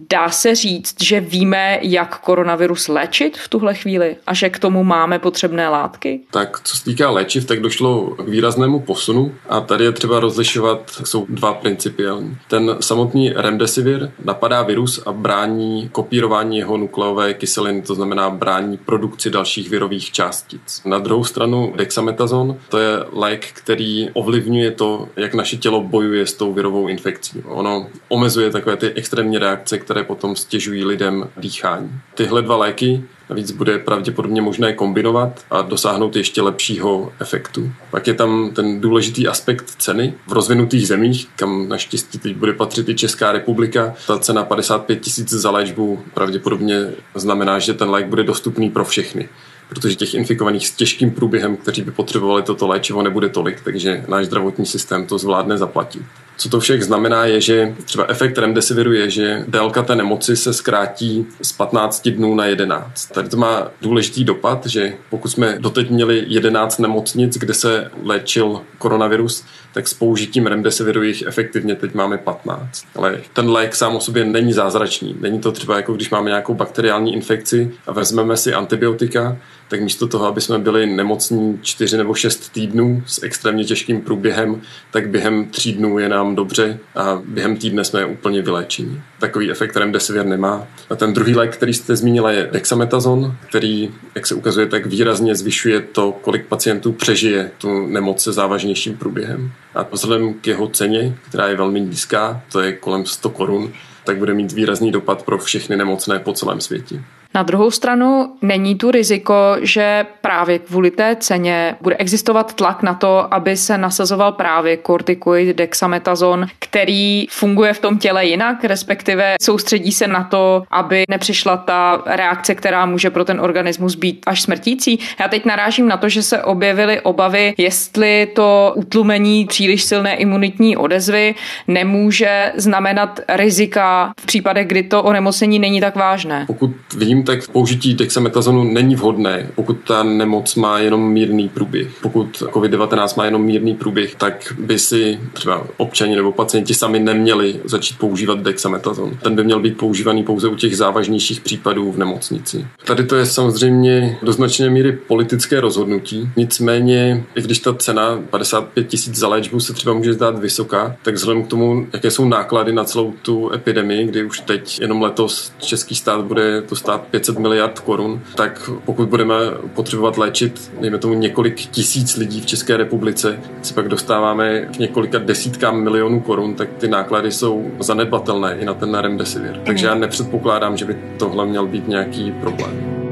Dá 0.10 0.30
se 0.30 0.56
říct, 0.56 1.04
že 1.04 1.20
víme, 1.20 1.80
jak 1.82 2.20
koronavirus 2.20 2.45
koronavirus 2.46 2.88
léčit 2.88 3.38
v 3.38 3.48
tuhle 3.48 3.74
chvíli 3.74 4.16
a 4.28 4.34
že 4.34 4.50
k 4.50 4.60
tomu 4.60 4.84
máme 4.84 5.20
potřebné 5.20 5.70
látky? 5.70 6.20
Tak 6.32 6.60
co 6.64 6.78
se 6.78 6.84
týká 6.84 7.10
léčiv, 7.10 7.46
tak 7.46 7.60
došlo 7.60 8.02
k 8.02 8.28
výraznému 8.28 8.80
posunu 8.80 9.36
a 9.50 9.62
tady 9.62 9.84
je 9.84 9.92
třeba 9.92 10.20
rozlišovat, 10.20 10.92
jsou 11.04 11.26
dva 11.30 11.54
principiální. 11.54 12.38
Ten 12.48 12.78
samotný 12.80 13.34
remdesivir 13.36 14.12
napadá 14.26 14.62
virus 14.64 15.04
a 15.06 15.12
brání 15.12 15.90
kopírování 15.92 16.58
jeho 16.58 16.78
nukleové 16.78 17.34
kyseliny, 17.34 17.82
to 17.82 17.96
znamená 17.96 18.30
brání 18.30 18.78
produkci 18.78 19.30
dalších 19.30 19.70
virových 19.70 20.12
částic. 20.12 20.82
Na 20.86 21.00
druhou 21.00 21.24
stranu 21.24 21.74
dexametazon, 21.76 22.58
to 22.70 22.78
je 22.78 22.90
lék, 23.12 23.46
který 23.54 24.10
ovlivňuje 24.14 24.72
to, 24.72 25.10
jak 25.16 25.34
naše 25.34 25.58
tělo 25.58 25.82
bojuje 25.82 26.28
s 26.28 26.34
tou 26.34 26.54
virovou 26.54 26.88
infekcí. 26.88 27.44
Ono 27.46 27.88
omezuje 28.08 28.52
takové 28.52 28.78
ty 28.78 28.88
extrémní 28.94 29.38
reakce, 29.38 29.78
které 29.78 30.04
potom 30.04 30.36
stěžují 30.36 30.86
lidem 30.86 31.30
dýchání. 31.38 31.92
Tyhle 32.16 32.35
dva 32.42 32.58
léky 32.58 33.04
Navíc 33.30 33.52
bude 33.52 33.80
pravděpodobně 33.80 34.42
možné 34.42 34.74
kombinovat 34.74 35.46
a 35.52 35.62
dosáhnout 35.62 36.16
ještě 36.16 36.42
lepšího 36.42 37.14
efektu. 37.20 37.72
Pak 37.92 38.08
je 38.08 38.14
tam 38.14 38.52
ten 38.56 38.82
důležitý 38.82 39.28
aspekt 39.28 39.66
ceny. 39.78 40.14
V 40.28 40.34
rozvinutých 40.34 40.88
zemích, 40.88 41.28
kam 41.36 41.70
naštěstí 41.70 42.20
teď 42.20 42.36
bude 42.36 42.54
patřit 42.54 42.90
i 42.90 42.96
Česká 42.96 43.32
republika, 43.32 43.94
ta 44.08 44.20
cena 44.20 44.44
55 44.44 45.02
tisíc 45.02 45.30
za 45.30 45.52
léčbu 45.52 46.04
pravděpodobně 46.14 46.90
znamená, 47.16 47.60
že 47.60 47.74
ten 47.74 47.90
lék 47.90 48.06
bude 48.06 48.24
dostupný 48.24 48.70
pro 48.70 48.86
všechny 48.86 49.30
protože 49.70 49.96
těch 49.96 50.14
infikovaných 50.14 50.68
s 50.68 50.72
těžkým 50.72 51.12
průběhem, 51.12 51.58
kteří 51.58 51.82
by 51.82 51.92
potřebovali 51.92 52.44
toto 52.44 52.68
léčivo, 52.68 53.02
nebude 53.02 53.30
tolik, 53.30 53.62
takže 53.62 54.06
náš 54.08 54.26
zdravotní 54.26 54.66
systém 54.66 55.06
to 55.06 55.18
zvládne 55.18 55.58
zaplatit. 55.58 56.02
Co 56.38 56.50
to 56.50 56.60
všech 56.60 56.84
znamená, 56.84 57.26
je, 57.26 57.42
že 57.42 57.76
třeba 57.86 58.06
efekt 58.10 58.38
remdesiviru 58.38 58.94
je, 58.94 59.10
že 59.10 59.44
délka 59.48 59.84
té 59.84 59.96
nemoci 59.96 60.36
se 60.36 60.54
zkrátí 60.54 61.26
z 61.42 61.52
15 61.52 62.10
dnů 62.10 62.36
na 62.36 62.46
11. 62.46 63.06
Tady 63.06 63.30
to 63.30 63.38
má 63.38 63.72
důležitý 63.82 64.24
dopad, 64.24 64.66
že 64.66 64.94
pokud 65.10 65.28
jsme 65.28 65.56
doteď 65.60 65.90
měli 65.90 66.26
11 66.28 66.80
nemocnic, 66.80 67.38
kde 67.38 67.54
se 67.54 67.92
léčil 68.04 68.62
koronavirus, 68.78 69.46
tak 69.74 69.88
s 69.88 69.94
použitím 69.94 70.48
remdesiviru 70.48 71.04
jich 71.04 71.22
efektivně 71.22 71.76
teď 71.76 71.94
máme 71.94 72.18
15. 72.18 72.86
Ale 72.96 73.22
ten 73.34 73.50
lék 73.50 73.76
sám 73.76 73.96
o 73.96 74.00
sobě 74.00 74.26
není 74.26 74.54
zázračný. 74.54 75.16
Není 75.20 75.40
to 75.40 75.52
třeba 75.52 75.76
jako 75.76 75.94
když 75.94 76.10
máme 76.10 76.30
nějakou 76.30 76.54
bakteriální 76.54 77.14
infekci 77.14 77.72
a 77.88 77.92
vezmeme 77.92 78.38
si 78.38 78.54
antibiotika, 78.54 79.38
tak 79.68 79.82
místo 79.82 80.08
toho, 80.08 80.26
aby 80.26 80.42
jsme 80.42 80.60
byli 80.60 80.86
nemocní 80.86 81.60
4 81.62 81.98
nebo 81.98 82.14
6 82.14 82.50
týdnů 82.50 83.04
s 83.06 83.24
extrémně 83.24 83.66
těžkým 83.66 84.02
průběhem, 84.02 84.62
tak 84.92 85.10
během 85.10 85.46
tří 85.46 85.74
dnů 85.74 86.00
je 86.00 86.10
nám 86.26 86.36
dobře 86.36 86.80
a 86.96 87.22
během 87.26 87.58
týdne 87.58 87.84
jsme 87.84 88.06
úplně 88.06 88.42
vyléčení. 88.42 89.02
Takový 89.20 89.52
efekt 89.52 89.76
remdesivir 89.76 90.26
nemá. 90.26 90.68
A 90.90 90.96
ten 90.96 91.14
druhý 91.14 91.36
lék, 91.36 91.56
který 91.56 91.74
jste 91.74 91.96
zmínila, 91.96 92.32
je 92.32 92.50
dexametazon, 92.52 93.36
který, 93.50 93.90
jak 94.16 94.28
se 94.28 94.36
ukazuje, 94.36 94.68
tak 94.68 94.86
výrazně 94.86 95.36
zvyšuje 95.36 95.82
to, 95.82 96.12
kolik 96.12 96.46
pacientů 96.46 96.92
přežije 96.92 97.52
tu 97.58 97.88
nemoc 97.88 98.24
se 98.24 98.34
závažnějším 98.34 98.98
průběhem. 98.98 99.52
A 99.76 99.88
vzhledem 99.92 100.34
k 100.34 100.48
jeho 100.48 100.68
ceně, 100.68 101.18
která 101.30 101.48
je 101.48 101.56
velmi 101.56 101.82
nízká, 101.82 102.42
to 102.52 102.60
je 102.60 102.74
kolem 102.74 103.06
100 103.06 103.30
korun, 103.30 103.72
tak 104.04 104.18
bude 104.18 104.34
mít 104.34 104.52
výrazný 104.52 104.92
dopad 104.92 105.24
pro 105.24 105.38
všechny 105.38 105.78
nemocné 105.78 106.20
po 106.20 106.34
celém 106.34 106.62
světě. 106.62 107.02
Na 107.36 107.44
druhou 107.44 107.72
stranu 107.72 108.34
není 108.42 108.76
tu 108.76 108.92
riziko, 108.92 109.34
že 109.62 110.06
právě 110.22 110.60
kvůli 110.60 110.92
té 110.92 111.16
ceně 111.20 111.76
bude 111.82 111.96
existovat 111.96 112.54
tlak 112.54 112.84
na 112.84 112.94
to, 112.94 113.34
aby 113.34 113.58
se 113.58 113.78
nasazoval 113.78 114.32
právě 114.32 114.78
kortikoid 114.78 115.58
dexametazon, 115.58 116.46
který 116.60 117.28
funguje 117.28 117.74
v 117.74 117.80
tom 117.80 117.98
těle 117.98 118.26
jinak, 118.26 118.64
respektive 118.64 119.36
soustředí 119.42 119.92
se 119.92 120.08
na 120.08 120.24
to, 120.24 120.64
aby 120.72 121.04
nepřišla 121.10 121.58
ta 121.58 122.04
reakce, 122.06 122.56
která 122.56 122.86
může 122.86 123.10
pro 123.10 123.26
ten 123.26 123.42
organismus 123.42 123.96
být 123.96 124.24
až 124.28 124.42
smrtící. 124.42 125.00
Já 125.20 125.28
teď 125.28 125.46
narážím 125.46 125.88
na 125.88 125.98
to, 125.98 126.10
že 126.10 126.24
se 126.24 126.44
objevily 126.44 127.02
obavy, 127.02 127.54
jestli 127.58 128.28
to 128.36 128.74
utlumení 128.76 129.46
příliš 129.46 129.84
silné 129.84 130.16
imunitní 130.16 130.78
odezvy 130.78 131.36
nemůže 131.68 132.52
znamenat 132.56 133.20
rizika 133.30 134.14
v 134.20 134.26
případech, 134.26 134.68
kdy 134.68 134.84
to 134.84 135.04
onemocnění 135.04 135.60
není 135.60 135.82
tak 135.82 135.96
vážné. 135.96 136.44
Pokud 136.48 136.72
vím, 136.98 137.25
tak 137.26 137.48
použití 137.48 137.94
dexametazonu 137.94 138.64
není 138.64 138.96
vhodné, 138.96 139.50
pokud 139.56 139.78
ta 139.88 140.04
nemoc 140.04 140.56
má 140.56 140.80
jenom 140.80 141.12
mírný 141.12 141.50
průběh. 141.50 141.88
Pokud 142.02 142.38
COVID-19 142.38 143.18
má 143.18 143.26
jenom 143.26 143.44
mírný 143.44 143.76
průběh, 143.76 144.16
tak 144.16 144.54
by 144.60 144.80
si 144.80 145.20
třeba 145.34 145.68
občani 145.78 146.16
nebo 146.16 146.32
pacienti 146.32 146.74
sami 146.74 147.00
neměli 147.00 147.60
začít 147.64 147.98
používat 147.98 148.40
dexametazon. 148.40 149.18
Ten 149.22 149.36
by 149.36 149.44
měl 149.44 149.60
být 149.60 149.78
používaný 149.78 150.24
pouze 150.24 150.48
u 150.48 150.56
těch 150.56 150.78
závažnějších 150.78 151.42
případů 151.42 151.92
v 151.92 151.98
nemocnici. 151.98 152.68
Tady 152.86 153.04
to 153.04 153.16
je 153.16 153.26
samozřejmě 153.26 154.18
do 154.24 154.32
značné 154.32 154.70
míry 154.70 154.92
politické 155.08 155.62
rozhodnutí. 155.62 156.30
Nicméně, 156.38 157.24
i 157.36 157.42
když 157.42 157.60
ta 157.60 157.74
cena 157.74 158.22
55 158.30 158.88
tisíc 158.88 159.16
za 159.16 159.28
léčbu 159.28 159.60
se 159.60 159.74
třeba 159.74 159.96
může 159.96 160.14
zdát 160.14 160.40
vysoká, 160.40 160.96
tak 161.02 161.16
vzhledem 161.16 161.44
k 161.44 161.48
tomu, 161.48 161.88
jaké 161.94 162.12
jsou 162.12 162.26
náklady 162.26 162.74
na 162.74 162.84
celou 162.84 163.14
tu 163.22 163.54
epidemii, 163.54 164.06
kdy 164.06 164.24
už 164.24 164.40
teď 164.40 164.82
jenom 164.82 165.02
letos 165.02 165.52
český 165.60 165.96
stát 165.96 166.26
bude 166.26 166.62
to 166.62 166.76
stát 166.76 167.02
500 167.16 167.40
miliard 167.40 167.80
korun, 167.80 168.22
tak 168.36 168.70
pokud 168.86 169.10
budeme 169.10 169.36
potřebovat 169.74 170.18
léčit, 170.18 170.72
dejme 170.82 170.98
tomu 170.98 171.14
několik 171.14 171.56
tisíc 171.56 172.18
lidí 172.18 172.42
v 172.42 172.46
České 172.46 172.78
republice, 172.78 173.40
se 173.62 173.74
pak 173.74 173.88
dostáváme 173.88 174.62
k 174.62 174.80
několika 174.80 175.20
desítkám 175.20 175.84
milionů 175.84 176.20
korun, 176.20 176.56
tak 176.56 176.70
ty 176.78 176.88
náklady 176.88 177.32
jsou 177.32 177.72
zanedbatelné 177.80 178.58
i 178.60 178.66
na 178.66 178.74
ten 178.74 178.96
remdesivir. 178.96 179.62
Takže 179.66 179.86
já 179.86 179.96
nepředpokládám, 179.96 180.78
že 180.78 180.86
by 180.86 180.98
tohle 181.20 181.46
měl 181.46 181.68
být 181.68 181.88
nějaký 181.88 182.32
problém. 182.32 183.05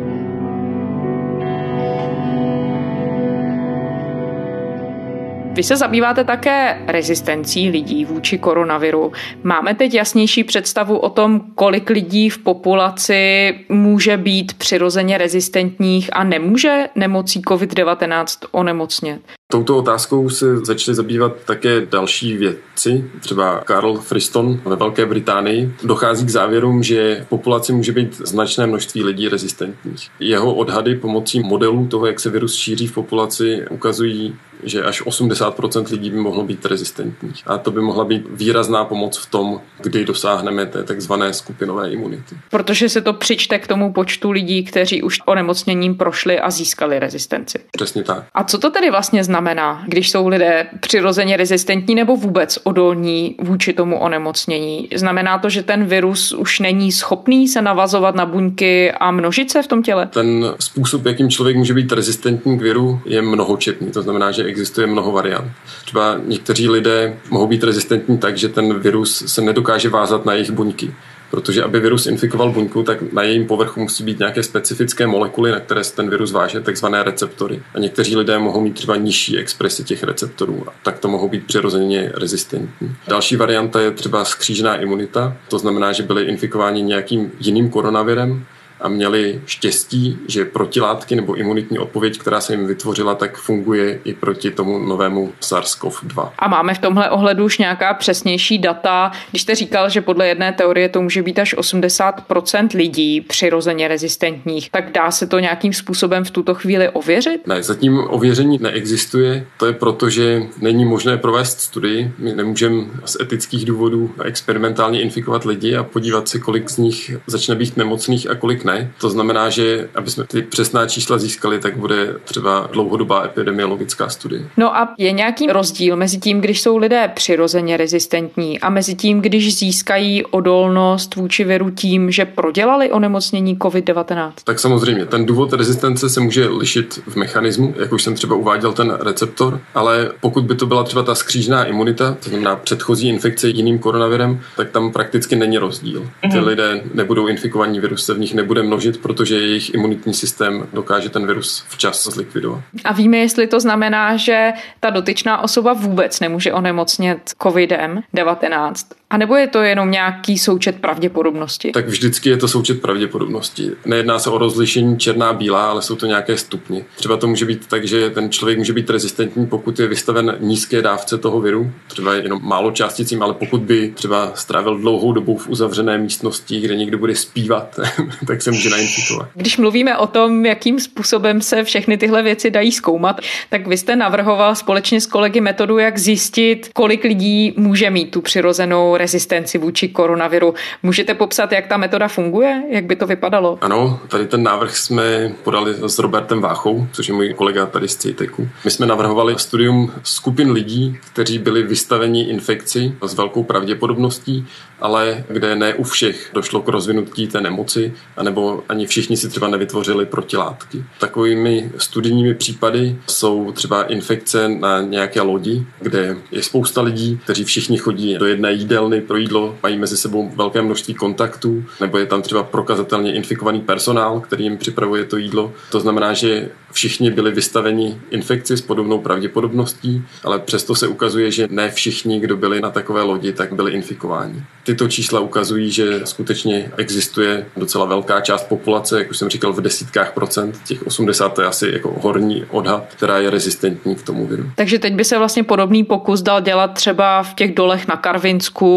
Vy 5.53 5.63
se 5.63 5.77
zabýváte 5.77 6.23
také 6.23 6.81
rezistencí 6.87 7.69
lidí 7.69 8.05
vůči 8.05 8.37
koronaviru. 8.37 9.11
Máme 9.43 9.75
teď 9.75 9.93
jasnější 9.93 10.43
představu 10.43 10.97
o 10.97 11.09
tom, 11.09 11.41
kolik 11.55 11.89
lidí 11.89 12.29
v 12.29 12.37
populaci 12.37 13.53
může 13.69 14.17
být 14.17 14.53
přirozeně 14.53 15.17
rezistentních 15.17 16.09
a 16.13 16.23
nemůže 16.23 16.89
nemocí 16.95 17.41
COVID-19 17.41 18.47
onemocnět? 18.51 19.21
Touto 19.51 19.77
otázkou 19.77 20.29
se 20.29 20.57
začali 20.57 20.95
zabývat 20.95 21.33
také 21.45 21.85
další 21.85 22.37
vědci, 22.37 23.05
třeba 23.19 23.59
Karl 23.59 23.97
Friston 23.97 24.59
ve 24.65 24.75
Velké 24.75 25.05
Británii. 25.05 25.73
Dochází 25.83 26.25
k 26.25 26.29
závěrům, 26.29 26.83
že 26.83 27.21
v 27.25 27.29
populaci 27.29 27.73
může 27.73 27.91
být 27.91 28.17
značné 28.17 28.67
množství 28.67 29.03
lidí 29.03 29.29
rezistentních. 29.29 30.09
Jeho 30.19 30.53
odhady 30.53 30.95
pomocí 30.95 31.39
modelů 31.39 31.87
toho, 31.87 32.05
jak 32.05 32.19
se 32.19 32.29
virus 32.29 32.55
šíří 32.55 32.87
v 32.87 32.93
populaci, 32.93 33.65
ukazují, 33.69 34.35
že 34.65 34.83
až 34.83 35.05
80% 35.05 35.91
lidí 35.91 36.09
by 36.09 36.17
mohlo 36.17 36.43
být 36.43 36.65
rezistentních. 36.65 37.43
A 37.45 37.57
to 37.57 37.71
by 37.71 37.81
mohla 37.81 38.05
být 38.05 38.25
výrazná 38.29 38.85
pomoc 38.85 39.17
v 39.17 39.29
tom, 39.31 39.61
kdy 39.81 40.05
dosáhneme 40.05 40.65
té 40.65 40.83
takzvané 40.83 41.33
skupinové 41.33 41.91
imunity. 41.91 42.35
Protože 42.49 42.89
se 42.89 43.01
to 43.01 43.13
přičte 43.13 43.59
k 43.59 43.67
tomu 43.67 43.93
počtu 43.93 44.31
lidí, 44.31 44.63
kteří 44.63 45.03
už 45.03 45.19
onemocněním 45.25 45.95
prošli 45.95 46.39
a 46.39 46.49
získali 46.49 46.99
rezistenci. 46.99 47.59
Přesně 47.71 48.03
tak. 48.03 48.23
A 48.33 48.43
co 48.43 48.57
to 48.57 48.69
tedy 48.71 48.91
vlastně 48.91 49.23
znamená, 49.23 49.83
když 49.87 50.09
jsou 50.11 50.27
lidé 50.27 50.67
přirozeně 50.79 51.37
rezistentní 51.37 51.95
nebo 51.95 52.15
vůbec 52.15 52.59
odolní 52.63 53.35
vůči 53.41 53.73
tomu 53.73 53.99
onemocnění? 53.99 54.89
Znamená 54.95 55.39
to, 55.39 55.49
že 55.49 55.63
ten 55.63 55.85
virus 55.85 56.33
už 56.33 56.59
není 56.59 56.91
schopný 56.91 57.47
se 57.47 57.61
navazovat 57.61 58.15
na 58.15 58.25
buňky 58.25 58.91
a 58.91 59.11
množit 59.11 59.51
se 59.51 59.61
v 59.61 59.67
tom 59.67 59.83
těle? 59.83 60.07
Ten 60.07 60.53
způsob, 60.59 61.05
jakým 61.05 61.29
člověk 61.29 61.57
může 61.57 61.73
být 61.73 61.91
rezistentní 61.91 62.59
k 62.59 62.61
viru, 62.61 63.01
je 63.05 63.21
mnohočetný. 63.21 63.91
To 63.91 64.01
znamená, 64.01 64.31
že 64.31 64.43
existuje 64.53 64.87
mnoho 64.87 65.11
variant. 65.11 65.51
Třeba 65.85 66.21
někteří 66.25 66.69
lidé 66.69 67.17
mohou 67.29 67.47
být 67.47 67.63
rezistentní 67.63 68.17
tak, 68.17 68.37
že 68.37 68.49
ten 68.49 68.79
virus 68.79 69.23
se 69.25 69.41
nedokáže 69.41 69.89
vázat 69.89 70.25
na 70.25 70.33
jejich 70.33 70.51
buňky. 70.51 70.93
Protože 71.31 71.63
aby 71.63 71.79
virus 71.79 72.05
infikoval 72.05 72.51
buňku, 72.51 72.83
tak 72.83 73.13
na 73.13 73.23
jejím 73.23 73.47
povrchu 73.47 73.79
musí 73.79 74.03
být 74.03 74.19
nějaké 74.19 74.43
specifické 74.43 75.07
molekuly, 75.07 75.51
na 75.51 75.59
které 75.59 75.83
se 75.83 75.95
ten 75.95 76.09
virus 76.09 76.31
váže, 76.31 76.61
takzvané 76.61 77.03
receptory. 77.03 77.61
A 77.73 77.79
někteří 77.79 78.15
lidé 78.15 78.39
mohou 78.39 78.61
mít 78.61 78.73
třeba 78.73 78.95
nižší 78.95 79.37
expresi 79.37 79.83
těch 79.83 80.03
receptorů, 80.03 80.63
a 80.67 80.73
tak 80.83 80.99
to 80.99 81.07
mohou 81.07 81.29
být 81.29 81.47
přirozeně 81.47 82.11
rezistentní. 82.15 82.95
Další 83.07 83.35
varianta 83.35 83.81
je 83.81 83.91
třeba 83.91 84.25
skřížená 84.25 84.75
imunita, 84.75 85.37
to 85.49 85.59
znamená, 85.59 85.91
že 85.91 86.03
byli 86.03 86.23
infikováni 86.23 86.81
nějakým 86.81 87.31
jiným 87.39 87.69
koronavirem, 87.69 88.45
a 88.83 88.87
měli 88.89 89.41
štěstí, 89.45 90.17
že 90.27 90.45
protilátky 90.45 91.15
nebo 91.15 91.33
imunitní 91.33 91.79
odpověď, 91.79 92.17
která 92.17 92.41
se 92.41 92.53
jim 92.53 92.67
vytvořila, 92.67 93.15
tak 93.15 93.37
funguje 93.37 93.99
i 94.03 94.13
proti 94.13 94.51
tomu 94.51 94.79
novému 94.79 95.33
SARS-CoV-2. 95.41 96.29
A 96.39 96.47
máme 96.47 96.73
v 96.73 96.79
tomhle 96.79 97.09
ohledu 97.09 97.45
už 97.45 97.57
nějaká 97.57 97.93
přesnější 97.93 98.57
data. 98.57 99.11
Když 99.29 99.41
jste 99.41 99.55
říkal, 99.55 99.89
že 99.89 100.01
podle 100.01 100.27
jedné 100.27 100.53
teorie 100.53 100.89
to 100.89 101.01
může 101.01 101.23
být 101.23 101.39
až 101.39 101.57
80% 101.57 102.67
lidí 102.77 103.21
přirozeně 103.21 103.87
rezistentních, 103.87 104.69
tak 104.71 104.91
dá 104.91 105.11
se 105.11 105.27
to 105.27 105.39
nějakým 105.39 105.73
způsobem 105.73 106.23
v 106.23 106.31
tuto 106.31 106.53
chvíli 106.53 106.89
ověřit? 106.89 107.47
Ne, 107.47 107.63
zatím 107.63 107.99
ověření 108.07 108.57
neexistuje. 108.61 109.45
To 109.57 109.65
je 109.65 109.73
proto, 109.73 110.09
že 110.09 110.43
není 110.61 110.85
možné 110.85 111.17
provést 111.17 111.59
studii. 111.59 112.11
My 112.17 112.33
nemůžeme 112.33 112.83
z 113.05 113.17
etických 113.21 113.65
důvodů 113.65 114.11
experimentálně 114.23 115.01
infikovat 115.01 115.45
lidi 115.45 115.75
a 115.75 115.83
podívat 115.83 116.29
se, 116.29 116.39
kolik 116.39 116.69
z 116.69 116.77
nich 116.77 117.15
začne 117.27 117.55
být 117.55 117.77
nemocných 117.77 118.29
a 118.29 118.35
kolik 118.35 118.63
ne 118.63 118.72
dne. 118.73 118.91
To 119.01 119.09
znamená, 119.09 119.49
že 119.49 119.89
aby 119.95 120.09
jsme 120.09 120.23
ty 120.23 120.41
přesná 120.41 120.87
čísla 120.87 121.17
získali, 121.17 121.59
tak 121.59 121.77
bude 121.77 122.15
třeba 122.23 122.69
dlouhodobá 122.71 123.25
epidemiologická 123.25 124.09
studie. 124.09 124.41
No 124.57 124.77
a 124.77 124.93
je 124.97 125.11
nějaký 125.11 125.47
rozdíl 125.47 125.95
mezi 125.95 126.17
tím, 126.17 126.41
když 126.41 126.61
jsou 126.61 126.77
lidé 126.77 127.11
přirozeně 127.15 127.77
rezistentní 127.77 128.59
a 128.59 128.69
mezi 128.69 128.95
tím, 128.95 129.21
když 129.21 129.57
získají 129.57 130.25
odolnost 130.25 131.15
vůči 131.15 131.43
viru 131.43 131.69
tím, 131.69 132.11
že 132.11 132.25
prodělali 132.25 132.91
onemocnění 132.91 133.57
COVID-19? 133.57 134.31
Tak 134.43 134.59
samozřejmě, 134.59 135.05
ten 135.05 135.25
důvod 135.25 135.53
rezistence 135.53 136.09
se 136.09 136.19
může 136.19 136.47
lišit 136.47 136.99
v 137.07 137.15
mechanismu, 137.15 137.73
jak 137.79 137.93
už 137.93 138.03
jsem 138.03 138.15
třeba 138.15 138.35
uváděl 138.35 138.73
ten 138.73 138.97
receptor, 138.99 139.59
ale 139.75 140.11
pokud 140.21 140.43
by 140.43 140.55
to 140.55 140.65
byla 140.65 140.83
třeba 140.83 141.03
ta 141.03 141.15
skřížná 141.15 141.63
imunita, 141.63 142.17
to 142.23 142.29
znamená 142.29 142.55
předchozí 142.55 143.09
infekce 143.09 143.49
jiným 143.49 143.79
koronavirem, 143.79 144.39
tak 144.57 144.69
tam 144.71 144.91
prakticky 144.91 145.35
není 145.35 145.57
rozdíl. 145.57 146.09
Ty 146.21 146.27
mm-hmm. 146.27 146.45
lidé 146.45 146.81
nebudou 146.93 147.27
infikovaní, 147.27 147.79
virus 147.79 148.05
se 148.05 148.13
v 148.13 148.19
nich 148.19 148.33
nebude 148.33 148.52
množit, 148.61 149.01
protože 149.01 149.35
jejich 149.35 149.73
imunitní 149.73 150.13
systém 150.13 150.67
dokáže 150.73 151.09
ten 151.09 151.27
virus 151.27 151.65
včas 151.69 152.03
zlikvidovat. 152.03 152.61
A 152.83 152.93
víme, 152.93 153.17
jestli 153.17 153.47
to 153.47 153.59
znamená, 153.59 154.17
že 154.17 154.51
ta 154.79 154.89
dotyčná 154.89 155.43
osoba 155.43 155.73
vůbec 155.73 156.19
nemůže 156.19 156.53
onemocnět 156.53 157.31
COVID-19 157.39 158.73
a 159.13 159.17
nebo 159.17 159.35
je 159.35 159.47
to 159.47 159.61
jenom 159.61 159.91
nějaký 159.91 160.37
součet 160.37 160.75
pravděpodobnosti? 160.81 161.71
Tak 161.71 161.87
vždycky 161.87 162.29
je 162.29 162.37
to 162.37 162.47
součet 162.47 162.81
pravděpodobnosti. 162.81 163.71
Nejedná 163.85 164.19
se 164.19 164.29
o 164.29 164.37
rozlišení 164.37 164.99
černá 164.99 165.33
bílá, 165.33 165.69
ale 165.69 165.81
jsou 165.81 165.95
to 165.95 166.05
nějaké 166.05 166.37
stupně. 166.37 166.85
Třeba 166.95 167.17
to 167.17 167.27
může 167.27 167.45
být 167.45 167.67
tak, 167.67 167.87
že 167.87 168.09
ten 168.09 168.31
člověk 168.31 168.57
může 168.57 168.73
být 168.73 168.89
rezistentní, 168.89 169.45
pokud 169.45 169.79
je 169.79 169.87
vystaven 169.87 170.37
nízké 170.39 170.81
dávce 170.81 171.17
toho 171.17 171.41
viru, 171.41 171.71
třeba 171.87 172.13
jenom 172.13 172.39
málo 172.43 172.71
částicím, 172.71 173.23
ale 173.23 173.33
pokud 173.33 173.61
by 173.61 173.91
třeba 173.95 174.31
strávil 174.35 174.77
dlouhou 174.77 175.13
dobu 175.13 175.37
v 175.37 175.49
uzavřené 175.49 175.97
místnosti, 175.97 176.59
kde 176.59 176.75
někdo 176.75 176.97
bude 176.97 177.15
zpívat, 177.15 177.79
tak 178.27 178.41
se 178.41 178.51
může 178.51 178.69
nainfikovat. 178.69 179.29
Když 179.35 179.57
mluvíme 179.57 179.97
o 179.97 180.07
tom, 180.07 180.45
jakým 180.45 180.79
způsobem 180.79 181.41
se 181.41 181.63
všechny 181.63 181.97
tyhle 181.97 182.23
věci 182.23 182.51
dají 182.51 182.71
zkoumat, 182.71 183.21
tak 183.49 183.67
vy 183.67 183.77
jste 183.77 183.95
navrhoval 183.95 184.55
společně 184.55 185.01
s 185.01 185.07
kolegy 185.07 185.41
metodu, 185.41 185.77
jak 185.77 185.97
zjistit, 185.97 186.69
kolik 186.73 187.03
lidí 187.03 187.53
může 187.57 187.89
mít 187.89 188.11
tu 188.11 188.21
přirozenou 188.21 188.95
rezistenci 189.03 189.57
vůči 189.57 189.87
koronaviru. 189.87 190.53
Můžete 190.83 191.13
popsat, 191.13 191.51
jak 191.51 191.67
ta 191.67 191.77
metoda 191.77 192.07
funguje? 192.07 192.63
Jak 192.69 192.85
by 192.85 192.95
to 192.95 193.07
vypadalo? 193.07 193.57
Ano, 193.61 193.99
tady 194.07 194.27
ten 194.27 194.43
návrh 194.43 194.77
jsme 194.77 195.33
podali 195.43 195.75
s 195.87 195.99
Robertem 195.99 196.41
Váchou, 196.41 196.87
což 196.91 197.07
je 197.07 197.13
můj 197.13 197.33
kolega 197.33 197.65
tady 197.65 197.87
z 197.87 197.95
CITECu. 197.95 198.49
My 198.65 198.71
jsme 198.71 198.85
navrhovali 198.85 199.35
studium 199.37 199.91
skupin 200.03 200.51
lidí, 200.51 200.97
kteří 201.11 201.39
byli 201.39 201.63
vystaveni 201.63 202.23
infekci 202.23 202.95
s 203.01 203.13
velkou 203.13 203.43
pravděpodobností, 203.43 204.47
ale 204.79 205.23
kde 205.27 205.55
ne 205.55 205.73
u 205.73 205.83
všech 205.83 206.29
došlo 206.33 206.61
k 206.61 206.67
rozvinutí 206.67 207.27
té 207.27 207.41
nemoci, 207.41 207.93
anebo 208.17 208.63
ani 208.69 208.85
všichni 208.85 209.17
si 209.17 209.29
třeba 209.29 209.47
nevytvořili 209.47 210.05
protilátky. 210.05 210.83
Takovými 210.99 211.71
studijními 211.77 212.33
případy 212.33 212.95
jsou 213.07 213.51
třeba 213.51 213.83
infekce 213.83 214.49
na 214.49 214.81
nějaké 214.81 215.21
lodi, 215.21 215.65
kde 215.81 216.15
je 216.31 216.43
spousta 216.43 216.81
lidí, 216.81 217.19
kteří 217.23 217.43
všichni 217.43 217.77
chodí 217.77 218.17
do 218.17 218.25
jedné 218.25 218.53
jídelny 218.53 218.82
jídelny 218.83 219.07
pro 219.07 219.17
jídlo 219.17 219.55
mají 219.63 219.77
mezi 219.77 219.97
sebou 219.97 220.31
velké 220.35 220.61
množství 220.61 220.93
kontaktů, 220.93 221.63
nebo 221.81 221.97
je 221.97 222.05
tam 222.05 222.21
třeba 222.21 222.43
prokazatelně 222.43 223.13
infikovaný 223.13 223.61
personál, 223.61 224.19
který 224.19 224.43
jim 224.43 224.57
připravuje 224.57 225.05
to 225.05 225.17
jídlo. 225.17 225.53
To 225.71 225.79
znamená, 225.79 226.13
že 226.13 226.49
všichni 226.71 227.11
byli 227.11 227.31
vystaveni 227.31 227.97
infekci 228.11 228.57
s 228.57 228.61
podobnou 228.61 228.99
pravděpodobností, 228.99 230.03
ale 230.23 230.39
přesto 230.39 230.75
se 230.75 230.87
ukazuje, 230.87 231.31
že 231.31 231.47
ne 231.51 231.71
všichni, 231.71 232.19
kdo 232.19 232.37
byli 232.37 232.61
na 232.61 232.69
takové 232.69 233.01
lodi, 233.01 233.33
tak 233.33 233.53
byli 233.53 233.71
infikováni. 233.71 234.43
Tyto 234.63 234.87
čísla 234.87 235.19
ukazují, 235.19 235.71
že 235.71 236.01
skutečně 236.03 236.71
existuje 236.77 237.45
docela 237.57 237.85
velká 237.85 238.21
část 238.21 238.47
populace, 238.47 238.99
jak 238.99 239.11
už 239.11 239.17
jsem 239.17 239.29
říkal, 239.29 239.53
v 239.53 239.61
desítkách 239.61 240.13
procent, 240.13 240.59
těch 240.67 240.87
80 240.87 241.39
je 241.39 241.45
asi 241.45 241.69
jako 241.73 241.95
horní 242.01 242.45
odhad, 242.49 242.85
která 242.97 243.17
je 243.19 243.29
rezistentní 243.29 243.95
k 243.95 244.03
tomu 244.03 244.27
viru. 244.27 244.43
Takže 244.55 244.79
teď 244.79 244.93
by 244.93 245.05
se 245.05 245.17
vlastně 245.17 245.43
podobný 245.43 245.83
pokus 245.83 246.21
dal 246.21 246.41
dělat 246.41 246.67
třeba 246.67 247.23
v 247.23 247.33
těch 247.33 247.55
dolech 247.55 247.87
na 247.87 247.95
Karvinsku, 247.95 248.72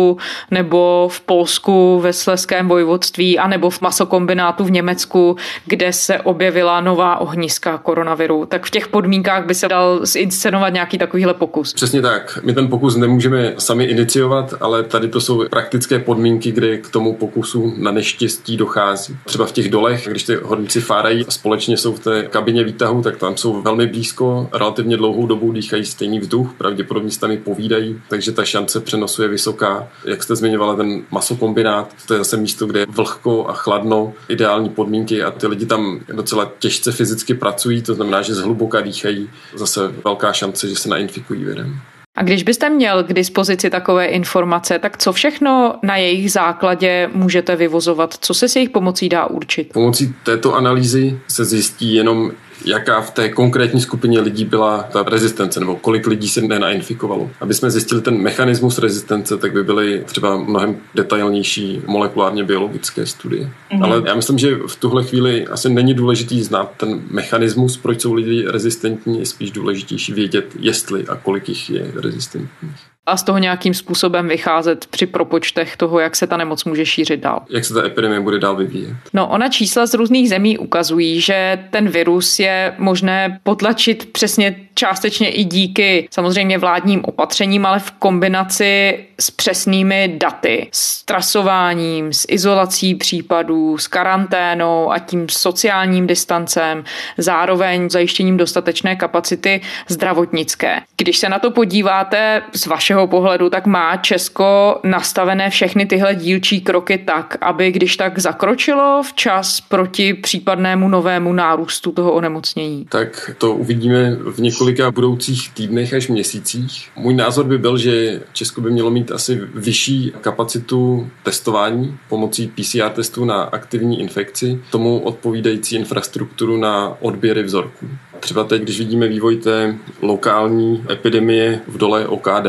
nebo 0.50 1.08
v 1.12 1.20
Polsku 1.20 2.00
ve 2.00 2.12
Sleském 2.12 2.68
vojvodství, 2.68 3.38
anebo 3.38 3.70
v 3.70 3.80
masokombinátu 3.80 4.64
v 4.64 4.70
Německu, 4.70 5.36
kde 5.66 5.92
se 5.92 6.20
objevila 6.20 6.80
nová 6.80 7.20
ohniska 7.20 7.78
koronaviru. 7.78 8.46
Tak 8.46 8.66
v 8.66 8.70
těch 8.70 8.88
podmínkách 8.88 9.46
by 9.46 9.54
se 9.54 9.68
dal 9.68 10.06
zinscenovat 10.06 10.72
nějaký 10.72 10.98
takovýhle 10.98 11.34
pokus. 11.34 11.72
Přesně 11.72 12.02
tak. 12.02 12.38
My 12.42 12.52
ten 12.52 12.68
pokus 12.68 12.96
nemůžeme 12.96 13.54
sami 13.58 13.84
iniciovat, 13.84 14.54
ale 14.60 14.82
tady 14.82 15.08
to 15.08 15.20
jsou 15.20 15.48
praktické 15.48 15.98
podmínky, 15.98 16.52
kde 16.52 16.78
k 16.78 16.90
tomu 16.90 17.14
pokusu 17.14 17.74
na 17.76 17.90
neštěstí 17.90 18.56
dochází. 18.56 19.16
Třeba 19.24 19.46
v 19.46 19.52
těch 19.52 19.70
dolech, 19.70 20.08
když 20.10 20.22
ty 20.22 20.34
horníci 20.42 20.80
fárají 20.80 21.26
a 21.26 21.30
společně 21.30 21.76
jsou 21.76 21.92
v 21.92 21.98
té 21.98 22.22
kabině 22.22 22.64
výtahu, 22.64 23.02
tak 23.02 23.16
tam 23.16 23.36
jsou 23.36 23.62
velmi 23.62 23.86
blízko, 23.86 24.48
relativně 24.52 24.96
dlouhou 24.96 25.26
dobu 25.26 25.52
dýchají 25.52 25.84
stejný 25.84 26.18
vzduch, 26.18 26.54
pravděpodobně 26.58 27.10
se 27.10 27.20
tam 27.20 27.30
i 27.30 27.36
povídají, 27.36 28.00
takže 28.08 28.32
ta 28.32 28.44
šance 28.44 28.80
přenosu 28.80 29.22
je 29.22 29.28
vysoká 29.28 29.85
jak 30.04 30.22
jste 30.22 30.36
zmiňovala, 30.36 30.76
ten 30.76 31.02
masokombinát, 31.10 31.94
to 32.06 32.14
je 32.14 32.18
zase 32.18 32.36
místo, 32.36 32.66
kde 32.66 32.80
je 32.80 32.86
vlhko 32.88 33.48
a 33.48 33.52
chladno, 33.52 34.12
ideální 34.28 34.68
podmínky 34.68 35.22
a 35.22 35.30
ty 35.30 35.46
lidi 35.46 35.66
tam 35.66 36.00
docela 36.12 36.52
těžce 36.58 36.92
fyzicky 36.92 37.34
pracují, 37.34 37.82
to 37.82 37.94
znamená, 37.94 38.22
že 38.22 38.34
zhluboka 38.34 38.80
dýchají, 38.80 39.30
zase 39.54 39.92
velká 40.04 40.32
šance, 40.32 40.68
že 40.68 40.76
se 40.76 40.88
nainfikují 40.88 41.44
virem. 41.44 41.80
A 42.16 42.22
když 42.22 42.42
byste 42.42 42.70
měl 42.70 43.04
k 43.04 43.12
dispozici 43.12 43.70
takové 43.70 44.06
informace, 44.06 44.78
tak 44.78 44.99
co 44.99 45.12
všechno 45.12 45.75
na 45.82 45.96
jejich 45.96 46.32
základě 46.32 47.10
můžete 47.12 47.56
vyvozovat? 47.56 48.14
Co 48.20 48.34
se 48.34 48.49
s 48.49 48.56
jejich 48.56 48.70
pomocí 48.70 49.08
dá 49.08 49.26
určit? 49.26 49.72
Pomocí 49.72 50.14
této 50.22 50.54
analýzy 50.54 51.20
se 51.28 51.44
zjistí 51.44 51.94
jenom, 51.94 52.32
jaká 52.64 53.00
v 53.00 53.10
té 53.10 53.28
konkrétní 53.28 53.80
skupině 53.80 54.21
lidí 54.21 54.45
byla 54.45 54.82
ta 54.82 55.02
rezistence, 55.02 55.60
nebo 55.60 55.76
kolik 55.76 56.06
lidí 56.06 56.28
se 56.28 56.40
nenainfikovalo. 56.40 57.30
Aby 57.40 57.54
jsme 57.54 57.71
zjistili 57.71 58.00
ten 58.00 58.19
mechanismus 58.19 58.78
rezistence, 58.78 59.36
tak 59.36 59.52
by 59.52 59.62
byly 59.62 60.02
třeba 60.06 60.36
mnohem 60.36 60.76
detailnější 60.95 61.82
molekulárně 61.86 62.45
biologické 62.45 63.06
studie. 63.06 63.45
Mm-hmm. 63.45 63.84
Ale 63.84 64.02
já 64.06 64.14
myslím, 64.14 64.38
že 64.38 64.56
v 64.66 64.76
tuhle 64.76 65.04
chvíli 65.04 65.47
asi 65.47 65.69
není 65.69 65.95
důležitý 65.95 66.42
znát 66.42 66.73
ten 66.76 67.02
mechanismus, 67.10 67.76
proč 67.76 68.00
jsou 68.00 68.14
lidi 68.14 68.45
rezistentní, 68.49 69.19
je 69.19 69.26
spíš 69.26 69.50
důležitější 69.50 70.12
vědět, 70.12 70.47
jestli 70.58 71.06
a 71.06 71.16
kolik 71.16 71.49
jich 71.49 71.71
je 71.71 71.92
rezistentních 71.95 72.96
a 73.06 73.16
z 73.16 73.23
toho 73.23 73.38
nějakým 73.38 73.75
způsobem 73.75 74.28
vycházet 74.28 74.86
při 74.86 75.06
propočtech 75.06 75.76
toho, 75.76 76.00
jak 76.00 76.16
se 76.16 76.26
ta 76.26 76.36
nemoc 76.36 76.64
může 76.64 76.86
šířit 76.86 77.21
dál. 77.21 77.42
Jak 77.50 77.64
se 77.64 77.75
ta 77.75 77.86
epidemie 77.86 78.21
bude 78.21 78.38
dál 78.38 78.56
vyvíjet? 78.56 78.97
No, 79.12 79.28
ona 79.28 79.49
čísla 79.49 79.86
z 79.86 79.95
různých 79.95 80.28
zemí 80.28 80.58
ukazují, 80.58 81.21
že 81.21 81.64
ten 81.71 81.88
virus 81.88 82.38
je 82.38 82.75
možné 82.78 83.40
potlačit 83.42 84.12
přesně 84.12 84.56
částečně 84.75 85.30
i 85.30 85.45
díky 85.45 86.08
samozřejmě 86.10 86.58
vládním 86.58 87.04
opatřením, 87.04 87.66
ale 87.66 87.78
v 87.78 87.90
kombinaci 87.90 88.99
s 89.21 89.30
přesnými 89.30 90.14
daty, 90.21 90.69
s 90.73 91.04
trasováním, 91.04 92.12
s 92.12 92.26
izolací 92.28 92.95
případů, 92.95 93.78
s 93.78 93.86
karanténou 93.88 94.92
a 94.92 94.99
tím 94.99 95.28
sociálním 95.28 96.06
distancem, 96.06 96.84
zároveň 97.19 97.90
zajištěním 97.90 98.36
dostatečné 98.36 98.97
kapacity 98.97 99.60
zdravotnické. 99.88 100.80
Když 100.97 101.19
se 101.19 101.28
na 101.28 101.38
to 101.38 101.50
podíváte 101.50 102.42
z 102.52 102.66
vašeho 102.66 102.96
pohledu, 103.06 103.50
tak 103.50 103.67
má 103.67 103.97
Česko 103.97 104.80
nastavené 104.85 105.50
všechny 105.50 105.87
tyhle 105.87 106.15
dílčí 106.15 106.61
kroky 106.61 106.99
tak, 106.99 107.37
aby 107.41 107.73
když 107.73 107.97
tak 107.97 108.19
zakročilo 108.19 109.02
včas 109.02 109.61
proti 109.61 110.15
případnému 110.15 110.89
novému 110.89 111.32
nárůstu 111.32 111.93
toho 111.93 112.13
onemocnění? 112.13 112.87
Tak 112.89 113.30
to 113.39 113.54
uvidíme 113.54 114.17
v 114.17 114.39
několika 114.39 114.91
budoucích 114.91 115.50
týdnech 115.54 115.95
až 115.95 116.09
měsících. 116.09 116.89
Můj 116.97 117.15
názor 117.15 117.47
by 117.47 117.59
byl, 117.59 117.78
že 117.78 118.21
Česko 118.32 118.61
by 118.61 118.71
mělo 118.71 118.91
mít 118.91 119.13
asi 119.13 119.41
vyšší 119.54 120.13
kapacitu 120.21 121.11
testování 121.23 121.99
pomocí 122.09 122.47
PCR 122.49 122.91
testů 122.91 123.25
na 123.25 123.43
aktivní 123.43 124.00
infekci, 124.00 124.61
tomu 124.71 124.99
odpovídající 124.99 125.76
infrastrukturu 125.76 126.56
na 126.56 126.97
odběry 127.00 127.43
vzorků. 127.43 127.87
Třeba 128.20 128.44
teď, 128.44 128.62
když 128.62 128.78
vidíme 128.78 129.08
vývoj 129.08 129.36
té 129.36 129.74
lokální 130.02 130.84
epidemie 130.90 131.60
v 131.68 131.78
dole 131.78 132.06
OKD, 132.06 132.46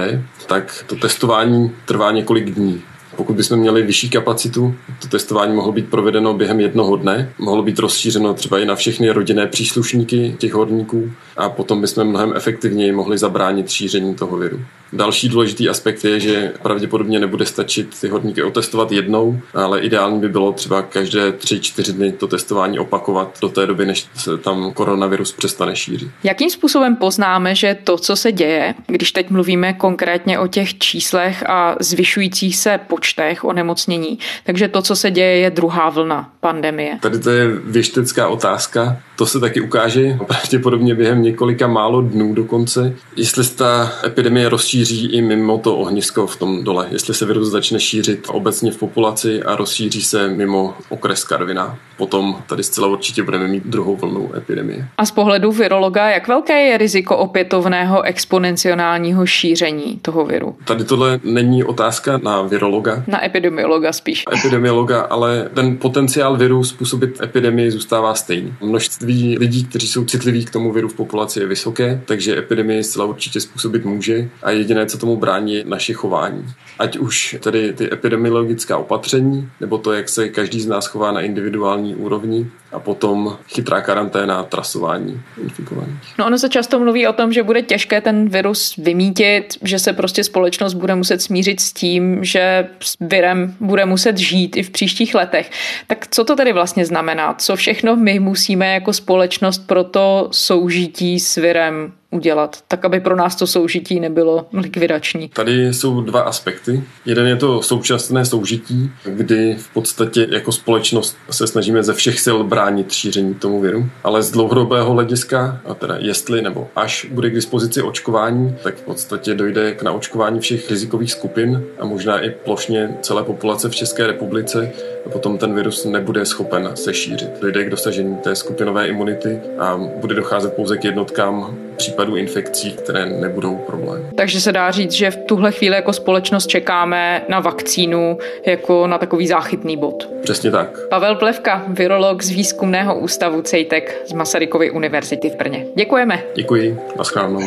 tak 0.48 0.86
to 0.88 0.96
testování 0.96 1.72
trvá 1.86 2.12
několik 2.12 2.50
dní. 2.50 2.84
Pokud 3.18 3.36
bychom 3.36 3.60
měli 3.60 3.82
vyšší 3.82 4.10
kapacitu, 4.10 4.76
to 5.02 5.08
testování 5.08 5.56
mohlo 5.56 5.72
být 5.72 5.90
provedeno 5.90 6.34
během 6.34 6.60
jednoho 6.60 6.96
dne, 6.96 7.32
mohlo 7.40 7.64
být 7.64 7.80
rozšířeno 7.80 8.34
třeba 8.34 8.60
i 8.60 8.66
na 8.66 8.76
všechny 8.76 9.10
rodinné 9.10 9.48
příslušníky 9.48 10.36
těch 10.40 10.54
horníků 10.54 11.12
a 11.38 11.50
potom 11.50 11.82
bychom 11.82 12.08
mnohem 12.08 12.34
efektivněji 12.36 12.92
mohli 12.92 13.18
zabránit 13.18 13.70
šíření 13.70 14.16
toho 14.16 14.38
viru. 14.38 14.60
Další 14.94 15.30
důležitý 15.30 15.70
aspekt 15.70 16.06
je, 16.06 16.20
že 16.20 16.54
pravděpodobně 16.62 17.20
nebude 17.20 17.46
stačit 17.46 18.00
ty 18.02 18.08
horníky 18.08 18.44
otestovat 18.44 18.92
jednou, 18.92 19.40
ale 19.54 19.80
ideální 19.80 20.20
by 20.20 20.30
bylo 20.30 20.52
třeba 20.52 20.82
každé 20.82 21.32
3-4 21.32 21.92
dny 21.92 22.12
to 22.12 22.28
testování 22.28 22.80
opakovat 22.80 23.38
do 23.42 23.50
té 23.50 23.66
doby, 23.66 23.86
než 23.86 24.08
se 24.16 24.38
tam 24.38 24.74
koronavirus 24.74 25.32
přestane 25.32 25.76
šířit. 25.76 26.12
Jakým 26.24 26.50
způsobem 26.50 26.96
poznáme, 26.96 27.56
že 27.56 27.78
to, 27.84 27.98
co 27.98 28.16
se 28.16 28.32
děje, 28.32 28.74
když 28.88 29.12
teď 29.12 29.30
mluvíme 29.30 29.74
konkrétně 29.74 30.40
o 30.40 30.48
těch 30.48 30.78
číslech 30.78 31.50
a 31.50 31.76
zvyšujících 31.80 32.58
se 32.58 32.80
počtech 32.88 33.07
počtech 33.08 33.44
onemocnění. 33.44 34.20
Takže 34.44 34.68
to, 34.68 34.82
co 34.82 34.96
se 34.96 35.12
děje, 35.12 35.38
je 35.38 35.50
druhá 35.50 35.90
vlna 35.90 36.30
pandemie. 36.40 36.98
Tady 37.02 37.20
to 37.20 37.30
je 37.30 37.48
věštecká 37.48 38.28
otázka. 38.28 38.98
To 39.16 39.26
se 39.26 39.40
taky 39.40 39.62
ukáže 39.62 40.18
pravděpodobně 40.28 40.96
během 40.96 41.22
několika 41.22 41.68
málo 41.68 42.02
dnů 42.02 42.34
dokonce, 42.34 42.94
jestli 43.16 43.44
se 43.44 43.56
ta 43.56 43.92
epidemie 44.06 44.50
rozšíří 44.50 45.06
i 45.06 45.22
mimo 45.22 45.58
to 45.58 45.78
ohnisko 45.78 46.28
v 46.28 46.36
tom 46.36 46.64
dole, 46.64 46.88
jestli 46.92 47.14
se 47.14 47.26
virus 47.26 47.48
začne 47.48 47.80
šířit 47.80 48.28
obecně 48.28 48.72
v 48.72 48.78
populaci 48.78 49.44
a 49.44 49.56
rozšíří 49.56 50.02
se 50.02 50.28
mimo 50.28 50.74
okres 50.90 51.24
Karvina. 51.24 51.78
Potom 51.98 52.42
tady 52.48 52.64
zcela 52.64 52.88
určitě 52.88 53.24
budeme 53.24 53.48
mít 53.48 53.64
druhou 53.66 53.96
vlnu 53.96 54.32
epidemie. 54.36 54.88
A 54.98 55.06
z 55.06 55.12
pohledu 55.12 55.52
virologa, 55.52 56.10
jak 56.10 56.28
velké 56.28 56.54
je 56.54 56.78
riziko 56.78 57.18
opětovného 57.18 58.02
exponenciálního 58.02 59.26
šíření 59.26 60.00
toho 60.02 60.26
viru? 60.26 60.56
Tady 60.66 60.84
tohle 60.84 61.20
není 61.24 61.64
otázka 61.64 62.18
na 62.24 62.42
virologa. 62.42 62.97
Na 63.08 63.26
epidemiologa 63.26 63.94
spíš. 63.94 64.24
Epidemiologa, 64.40 65.02
ale 65.02 65.50
ten 65.54 65.78
potenciál 65.78 66.38
viru 66.38 66.64
způsobit 66.64 67.22
epidemii 67.22 67.72
zůstává 67.72 68.16
stejný. 68.16 68.54
Množství 68.62 69.38
lidí, 69.38 69.66
kteří 69.66 69.88
jsou 69.88 70.06
citliví 70.06 70.46
k 70.46 70.52
tomu 70.52 70.72
viru 70.72 70.88
v 70.88 70.94
populaci 70.94 71.40
je 71.40 71.48
vysoké, 71.48 72.02
takže 72.06 72.38
epidemii 72.38 72.84
zcela 72.84 73.06
určitě 73.06 73.42
způsobit 73.42 73.86
může 73.86 74.30
a 74.44 74.52
jediné, 74.52 74.86
co 74.86 74.98
tomu 74.98 75.18
brání, 75.18 75.54
je 75.54 75.64
naše 75.66 75.94
chování. 75.94 76.46
Ať 76.80 76.98
už 76.98 77.36
tedy 77.40 77.74
ty 77.74 77.94
epidemiologická 77.94 78.78
opatření, 78.78 79.50
nebo 79.62 79.78
to, 79.78 79.94
jak 79.94 80.10
se 80.10 80.30
každý 80.30 80.62
z 80.62 80.68
nás 80.68 80.88
chová 80.88 81.12
na 81.12 81.22
individuální 81.22 81.96
úrovni 81.96 82.48
a 82.78 82.80
potom 82.80 83.38
chytrá 83.48 83.82
karanténa, 83.82 84.44
trasování 84.44 85.22
infikovaných. 85.44 86.14
No 86.20 86.26
ono 86.26 86.38
se 86.38 86.50
často 86.50 86.80
mluví 86.80 87.08
o 87.08 87.14
tom, 87.14 87.34
že 87.34 87.44
bude 87.44 87.62
těžké 87.62 88.02
ten 88.02 88.30
virus 88.30 88.76
vymítit, 88.78 89.58
že 89.62 89.80
se 89.80 89.94
prostě 89.94 90.24
společnost 90.24 90.74
bude 90.74 90.96
muset 90.96 91.22
smířit 91.22 91.60
s 91.60 91.74
tím, 91.74 92.24
že 92.24 92.68
s 92.80 92.98
virem 93.00 93.56
bude 93.60 93.86
muset 93.86 94.18
žít 94.18 94.58
i 94.58 94.64
v 94.64 94.70
příštích 94.70 95.16
letech. 95.16 95.52
Tak 95.88 96.08
co 96.08 96.24
to 96.24 96.36
tedy 96.36 96.54
vlastně 96.54 96.86
znamená? 96.86 97.34
Co 97.34 97.56
všechno 97.56 97.96
my 97.96 98.20
musíme 98.20 98.74
jako 98.74 98.94
společnost 98.94 99.68
pro 99.68 99.84
to 99.84 100.28
soužití 100.32 101.20
s 101.20 101.36
virem 101.36 101.94
udělat, 102.12 102.64
tak 102.68 102.86
aby 102.86 103.00
pro 103.00 103.16
nás 103.16 103.36
to 103.36 103.48
soužití 103.48 104.00
nebylo 104.00 104.46
likvidační? 104.54 105.30
Tady 105.30 105.74
jsou 105.74 106.02
dva 106.02 106.22
aspekty. 106.22 106.84
Jeden 107.06 107.28
je 107.28 107.36
to 107.36 107.62
současné 107.62 108.26
soužití, 108.26 108.92
kdy 109.06 109.56
v 109.60 109.74
podstatě 109.74 110.28
jako 110.30 110.52
společnost 110.52 111.18
se 111.30 111.48
snažíme 111.48 111.84
ze 111.84 111.94
všech 111.94 112.20
sil 112.26 112.38
bránit 112.44 112.92
šíření 112.92 113.36
tomu 113.36 113.62
viru, 113.62 113.90
ale 114.04 114.24
z 114.24 114.32
dlouhodobého 114.32 114.94
hlediska, 114.94 115.62
a 115.66 115.74
teda 115.74 115.96
jestli 116.00 116.42
nebo 116.42 116.68
až 116.76 117.08
bude 117.12 117.30
k 117.30 117.36
dispozici 117.36 117.82
očkování, 117.82 118.56
tak 118.64 118.76
v 118.76 118.82
podstatě 118.82 119.34
dojde 119.34 119.74
k 119.74 119.84
naočkování 119.84 120.40
všech 120.40 120.70
rizikových 120.70 121.12
skupin 121.12 121.64
a 121.80 121.86
možná 121.86 122.20
i 122.20 122.30
plošně 122.30 122.98
celé 123.02 123.24
populace 123.24 123.70
v 123.70 123.76
České 123.76 124.08
republice 124.08 124.72
a 125.06 125.10
potom 125.10 125.38
ten 125.38 125.56
virus 125.56 125.86
nebude 125.86 126.26
schopen 126.26 126.70
se 126.76 126.94
šířit. 126.94 127.30
Dojde 127.42 127.66
k 127.66 127.70
dosažení 127.70 128.16
té 128.16 128.36
skupinové 128.36 128.88
imunity 128.88 129.40
a 129.60 129.78
bude 129.78 130.16
docházet 130.16 130.54
pouze 130.54 130.78
k 130.78 130.84
jednotkám 130.84 131.58
případů 131.78 132.16
infekcí, 132.16 132.72
které 132.72 133.06
nebudou 133.06 133.56
problém. 133.56 134.10
Takže 134.16 134.42
se 134.42 134.52
dá 134.52 134.72
říct, 134.72 134.92
že 134.92 135.12
v 135.12 135.18
tuhle 135.18 135.52
chvíli 135.52 135.76
jako 135.76 135.94
společnost 135.94 136.48
čekáme 136.48 137.22
na 137.30 137.40
vakcínu 137.40 138.18
jako 138.46 138.88
na 138.88 138.98
takový 138.98 139.28
záchytný 139.28 139.78
bod. 139.78 140.10
Přesně 140.22 140.52
tak. 140.52 140.80
Pavel 140.90 141.16
Plevka, 141.16 141.66
virolog 141.68 142.24
z 142.24 142.30
výzkumného 142.30 143.00
ústavu 143.00 143.42
CEJTEK 143.42 144.02
z 144.06 144.14
Masarykovy 144.14 144.72
univerzity 144.72 145.30
v 145.30 145.36
Brně. 145.36 145.66
Děkujeme. 145.76 146.24
Děkuji. 146.36 146.80
Naschledanou. 146.98 147.42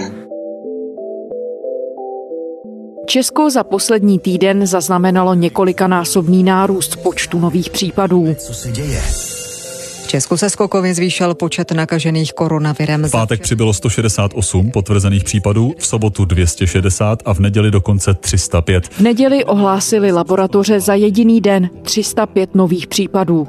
Česko 3.06 3.50
za 3.50 3.64
poslední 3.64 4.18
týden 4.18 4.66
zaznamenalo 4.66 5.34
několikanásobný 5.34 6.44
nárůst 6.44 6.96
počtu 6.96 7.38
nových 7.38 7.70
případů. 7.70 8.34
Co 8.34 8.54
se 8.54 8.68
děje? 8.68 9.00
Česku 10.10 10.36
se 10.36 10.50
skokově 10.50 10.94
zvýšil 10.94 11.34
počet 11.34 11.72
nakažených 11.72 12.32
koronavirem. 12.32 13.04
V 13.04 13.10
pátek 13.10 13.40
přibylo 13.40 13.72
168 13.72 14.70
potvrzených 14.70 15.24
případů, 15.24 15.74
v 15.78 15.86
sobotu 15.86 16.24
260 16.24 17.22
a 17.24 17.34
v 17.34 17.38
neděli 17.38 17.70
dokonce 17.70 18.14
305. 18.14 18.88
V 18.88 19.00
neděli 19.00 19.44
ohlásili 19.44 20.12
laboratoře 20.12 20.80
za 20.80 20.94
jediný 20.94 21.40
den 21.40 21.70
305 21.82 22.54
nových 22.54 22.86
případů. 22.86 23.48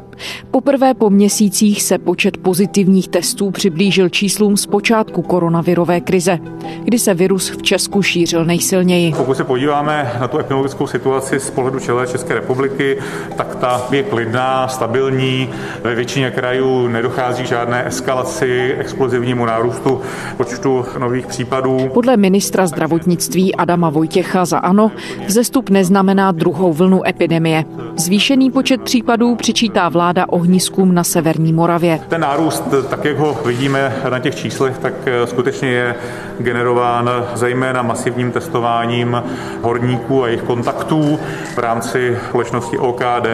Poprvé 0.52 0.93
po 0.93 1.10
měsících 1.10 1.84
se 1.84 1.97
počet 1.97 2.38
pozitivních 2.38 3.08
testů 3.08 3.52
přiblížil 3.52 4.10
číslům 4.10 4.58
z 4.58 4.65
počátku 4.65 5.21
koronavirové 5.21 6.02
krize, 6.02 6.39
kdy 6.84 7.00
se 7.00 7.13
virus 7.13 7.50
v 7.50 7.62
Česku 7.62 8.02
šířil 8.02 8.45
nejsilněji. 8.45 9.13
Pokud 9.17 9.38
se 9.38 9.43
podíváme 9.43 10.12
na 10.19 10.28
tu 10.28 10.39
epidemiologickou 10.39 10.88
situaci 10.88 11.39
z 11.39 11.50
pohledu 11.50 11.80
celé 11.80 12.08
České 12.08 12.34
republiky, 12.34 12.97
tak 13.38 13.56
ta 13.56 13.88
je 13.91 14.04
klidná, 14.04 14.67
stabilní. 14.67 15.50
Ve 15.84 15.95
většině 15.95 16.32
krajů 16.32 16.51
nedochází 16.88 17.46
žádné 17.46 17.88
eskalaci, 17.88 18.76
explozivnímu 18.80 19.46
nárůstu 19.46 20.02
počtu 20.38 20.86
nových 21.00 21.28
případů. 21.28 21.90
Podle 21.94 22.18
ministra 22.18 22.68
zdravotnictví 22.68 23.56
Adama 23.56 23.90
Vojtěcha 23.90 24.46
za 24.46 24.58
ANO 24.58 24.92
vzestup 25.26 25.70
neznamená 25.70 26.32
druhou 26.32 26.74
vlnu 26.74 27.08
epidemie. 27.08 27.66
Zvýšený 27.98 28.52
počet 28.52 28.82
případů 28.82 29.36
přičítá 29.36 29.90
vláda 29.90 30.12
vláda 30.12 30.26
ohniskům 30.30 30.94
na 30.94 31.04
severní 31.04 31.54
Moravě. 31.54 32.00
Ten 32.10 32.22
nárůst, 32.22 32.64
tak 32.90 33.06
jak 33.06 33.18
ho 33.18 33.38
vidíme 33.46 33.96
na 34.10 34.20
těch 34.20 34.36
číslech, 34.36 34.78
tak 34.78 34.94
eh, 35.06 35.28
skutečně 35.28 35.70
je 35.70 35.96
generován 36.40 37.10
zejména 37.34 37.82
masivním 37.82 38.32
testováním 38.32 39.24
horníků 39.62 40.24
a 40.24 40.28
jejich 40.28 40.42
kontaktů 40.42 41.20
v 41.56 41.58
rámci 41.58 42.18
společnosti 42.30 42.78
OKD. 42.78 43.28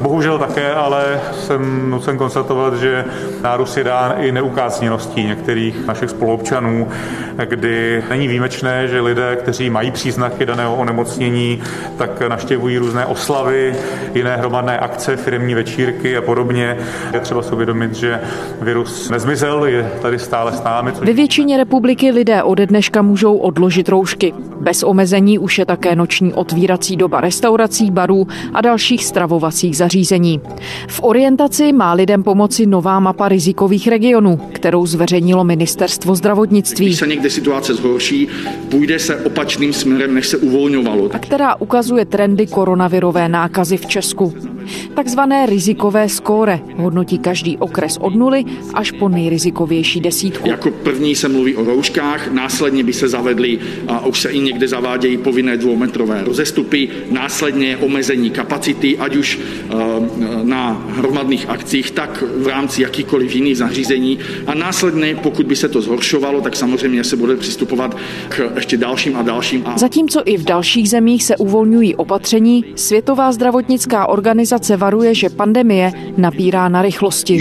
Bohužel 0.00 0.38
také 0.38 0.74
ale 0.74 1.20
jsem 1.32 1.90
nucen 1.90 2.18
konstatovat, 2.28 2.74
že 2.76 3.04
nárůst 3.42 3.76
je 3.76 3.84
dán 3.84 4.14
i 4.18 4.32
neukázněností 4.32 5.24
některých 5.24 5.86
našich 5.86 6.10
spoluobčanů, 6.10 6.88
kdy 7.44 8.02
není 8.10 8.28
výjimečné, 8.28 8.88
že 8.88 9.00
lidé, 9.00 9.36
kteří 9.36 9.70
mají 9.70 9.90
příznaky 9.90 10.46
daného 10.46 10.76
onemocnění, 10.76 11.62
tak 11.96 12.20
naštěvují 12.28 12.78
různé 12.78 13.06
oslavy, 13.06 13.74
jiné 14.14 14.36
hromadné 14.36 14.78
akce, 14.78 15.16
firmní 15.16 15.54
večírky 15.54 16.16
a 16.16 16.22
podobně. 16.22 16.76
Je 17.12 17.20
třeba 17.20 17.42
si 17.42 17.52
uvědomit, 17.52 17.94
že 17.94 18.20
virus 18.60 19.10
nezmizel, 19.10 19.64
je 19.64 19.92
tady 20.02 20.18
stále 20.18 20.52
s 20.52 20.62
námi. 20.62 20.92
Ve 21.00 21.12
většině 21.12 21.56
republiky 21.56 22.10
lidé 22.10 22.42
ode 22.42 22.66
dneška 22.66 23.02
můžou 23.02 23.36
odložit 23.36 23.88
roušky. 23.88 24.34
Bez 24.60 24.82
omezení 24.82 25.38
už 25.38 25.58
je 25.58 25.66
také 25.66 25.96
noční 25.96 26.32
otvírací 26.32 26.96
doba 26.96 27.20
restaurací, 27.20 27.90
barů 27.90 28.26
a 28.54 28.60
dalších 28.60 29.04
stravovacích 29.04 29.76
zařízení. 29.76 30.40
V 30.88 31.00
orientaci 31.02 31.72
má 31.72 31.92
lidem 31.92 32.17
pomoci 32.22 32.66
nová 32.66 33.00
mapa 33.00 33.28
rizikových 33.28 33.88
regionů, 33.88 34.40
kterou 34.52 34.86
zveřejnilo 34.86 35.44
ministerstvo 35.44 36.14
zdravotnictví. 36.14 36.86
Když 36.86 36.98
se 36.98 37.06
někde 37.06 37.30
situace 37.30 37.74
zhorší, 37.74 38.28
půjde 38.70 38.98
se 38.98 39.16
opačným 39.16 39.72
směrem, 39.72 40.14
než 40.14 40.28
se 40.28 40.36
uvolňovalo. 40.36 41.10
A 41.12 41.18
která 41.18 41.54
ukazuje 41.54 42.04
trendy 42.04 42.46
koronavirové 42.46 43.28
nákazy 43.28 43.76
v 43.76 43.86
Česku. 43.86 44.34
Takzvané 44.94 45.46
rizikové 45.46 46.08
skóre 46.08 46.60
hodnotí 46.76 47.18
každý 47.18 47.56
okres 47.58 47.98
od 48.00 48.14
nuly 48.14 48.44
až 48.74 48.90
po 48.90 49.08
nejrizikovější 49.08 50.00
desítku. 50.00 50.48
Jako 50.48 50.70
první 50.70 51.14
se 51.14 51.28
mluví 51.28 51.56
o 51.56 51.64
rouškách, 51.64 52.32
následně 52.32 52.84
by 52.84 52.92
se 52.92 53.08
zavedly, 53.08 53.58
a 53.88 54.06
už 54.06 54.20
se 54.20 54.28
i 54.30 54.38
někde 54.38 54.68
zavádějí 54.68 55.16
povinné 55.16 55.56
dvoumetrové 55.56 56.24
rozestupy, 56.24 56.88
následně 57.10 57.76
omezení 57.76 58.30
kapacity, 58.30 58.98
ať 58.98 59.16
už 59.16 59.38
eh, 59.38 59.74
na 60.42 60.86
hromadných 60.88 61.48
akcích, 61.48 61.90
tak 61.90 62.24
v 62.36 62.46
rámci 62.46 62.82
jakýkoliv 62.82 63.34
jiných 63.34 63.56
zařízení. 63.56 64.18
A 64.46 64.54
následně, 64.54 65.16
pokud 65.22 65.46
by 65.46 65.56
se 65.56 65.68
to 65.68 65.80
zhoršovalo, 65.80 66.40
tak 66.40 66.56
samozřejmě 66.56 67.04
se 67.04 67.16
bude 67.16 67.36
přistupovat 67.36 67.96
k 68.28 68.52
ještě 68.54 68.76
dalším 68.76 69.16
a 69.16 69.22
dalším. 69.22 69.64
Zatímco 69.76 70.22
i 70.24 70.36
v 70.36 70.44
dalších 70.44 70.90
zemích 70.90 71.24
se 71.24 71.36
uvolňují 71.36 71.96
opatření, 71.96 72.64
Světová 72.74 73.32
zdravotnická 73.32 74.08
organizace 74.08 74.57
organizace 74.58 74.76
varuje, 74.76 75.14
že 75.14 75.28
pandemie 75.30 75.86
napírá 76.18 76.66
na 76.68 76.82
rychlosti. 76.82 77.38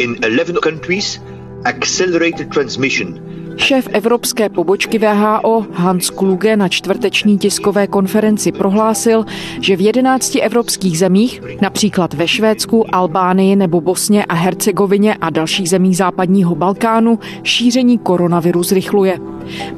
In 0.00 0.12
11 0.24 0.60
countries, 0.60 1.20
accelerated 1.64 2.48
transmission 2.52 3.31
Šéf 3.56 3.88
evropské 3.92 4.48
pobočky 4.48 4.98
VHO 4.98 5.66
Hans 5.72 6.10
Kluge 6.10 6.56
na 6.56 6.68
čtvrteční 6.68 7.38
tiskové 7.38 7.86
konferenci 7.86 8.52
prohlásil, 8.52 9.24
že 9.60 9.76
v 9.76 9.80
11 9.80 10.36
evropských 10.42 10.98
zemích, 10.98 11.42
například 11.60 12.14
ve 12.14 12.28
Švédsku, 12.28 12.94
Albánii 12.94 13.56
nebo 13.56 13.80
Bosně 13.80 14.24
a 14.24 14.34
Hercegovině 14.34 15.14
a 15.14 15.30
dalších 15.30 15.68
zemích 15.68 15.96
západního 15.96 16.54
Balkánu, 16.54 17.18
šíření 17.42 17.98
koronaviru 17.98 18.62
zrychluje. 18.62 19.18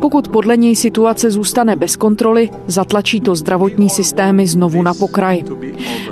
Pokud 0.01 0.29
podle 0.29 0.57
něj 0.57 0.77
situace 0.77 1.31
zůstane 1.31 1.77
bez 1.77 1.97
kontroly, 1.97 2.51
zatlačí 2.67 3.21
to 3.21 3.35
zdravotní 3.35 3.91
systémy 3.91 4.47
znovu 4.47 4.83
na 4.83 4.95
pokraj. 4.95 5.45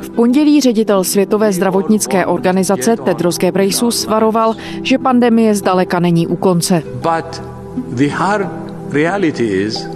V 0.01 0.11
pondělí 0.11 0.61
ředitel 0.61 1.05
Světové 1.05 1.53
zdravotnické 1.53 2.27
organizace 2.27 2.97
Tedros 2.97 3.39
Ghebreyesus 3.39 4.07
varoval, 4.07 4.55
že 4.83 4.99
pandemie 4.99 5.55
zdaleka 5.55 6.01
není 6.01 6.27
u 6.27 6.37
konce. 6.37 6.83
The 7.77 8.09
hard 8.09 8.49
reality 8.93 9.45
is 9.45 9.89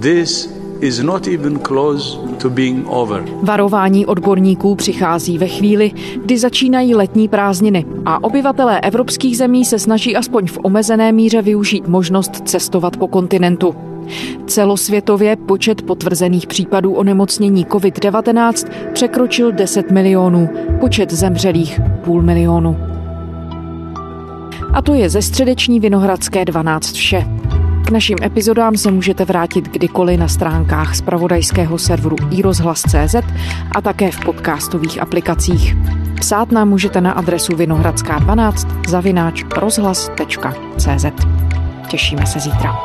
this 0.00 0.52
is 0.80 1.00
not 1.02 1.28
even 1.28 1.58
close 1.58 2.18
to 2.38 2.50
being 2.50 2.86
over. 2.88 3.24
Varování 3.42 4.06
odborníků 4.06 4.74
přichází 4.74 5.38
ve 5.38 5.46
chvíli, 5.46 5.92
kdy 6.24 6.38
začínají 6.38 6.94
letní 6.94 7.28
prázdniny 7.28 7.84
a 8.06 8.24
obyvatelé 8.24 8.80
evropských 8.80 9.36
zemí 9.36 9.64
se 9.64 9.78
snaží 9.78 10.16
aspoň 10.16 10.46
v 10.46 10.58
omezené 10.62 11.12
míře 11.12 11.42
využít 11.42 11.88
možnost 11.88 12.48
cestovat 12.48 12.96
po 12.96 13.08
kontinentu. 13.08 13.74
Celosvětově 14.46 15.36
počet 15.36 15.82
potvrzených 15.82 16.46
případů 16.46 16.92
onemocnění 16.92 17.66
COVID-19 17.66 18.70
překročil 18.92 19.52
10 19.52 19.90
milionů, 19.90 20.48
počet 20.80 21.12
zemřelých 21.12 21.80
půl 22.04 22.22
milionu. 22.22 22.91
A 24.72 24.82
to 24.82 24.94
je 24.94 25.10
ze 25.10 25.22
středeční 25.22 25.80
Vinohradské 25.80 26.44
12 26.44 26.92
vše. 26.92 27.24
K 27.86 27.90
našim 27.90 28.18
epizodám 28.22 28.76
se 28.76 28.90
můžete 28.90 29.24
vrátit 29.24 29.68
kdykoliv 29.68 30.18
na 30.20 30.28
stránkách 30.28 30.96
zpravodajského 30.96 31.78
serveru 31.78 32.16
iRozhlas.cz 32.30 33.14
a 33.76 33.80
také 33.80 34.10
v 34.10 34.20
podcastových 34.20 35.02
aplikacích. 35.02 35.76
Psát 36.20 36.52
nám 36.52 36.68
můžete 36.68 37.00
na 37.00 37.12
adresu 37.12 37.52
vinohradská12 37.52 38.88
zavináč 38.88 39.44
rozhlas.cz. 39.56 41.06
Těšíme 41.88 42.26
se 42.26 42.40
zítra. 42.40 42.82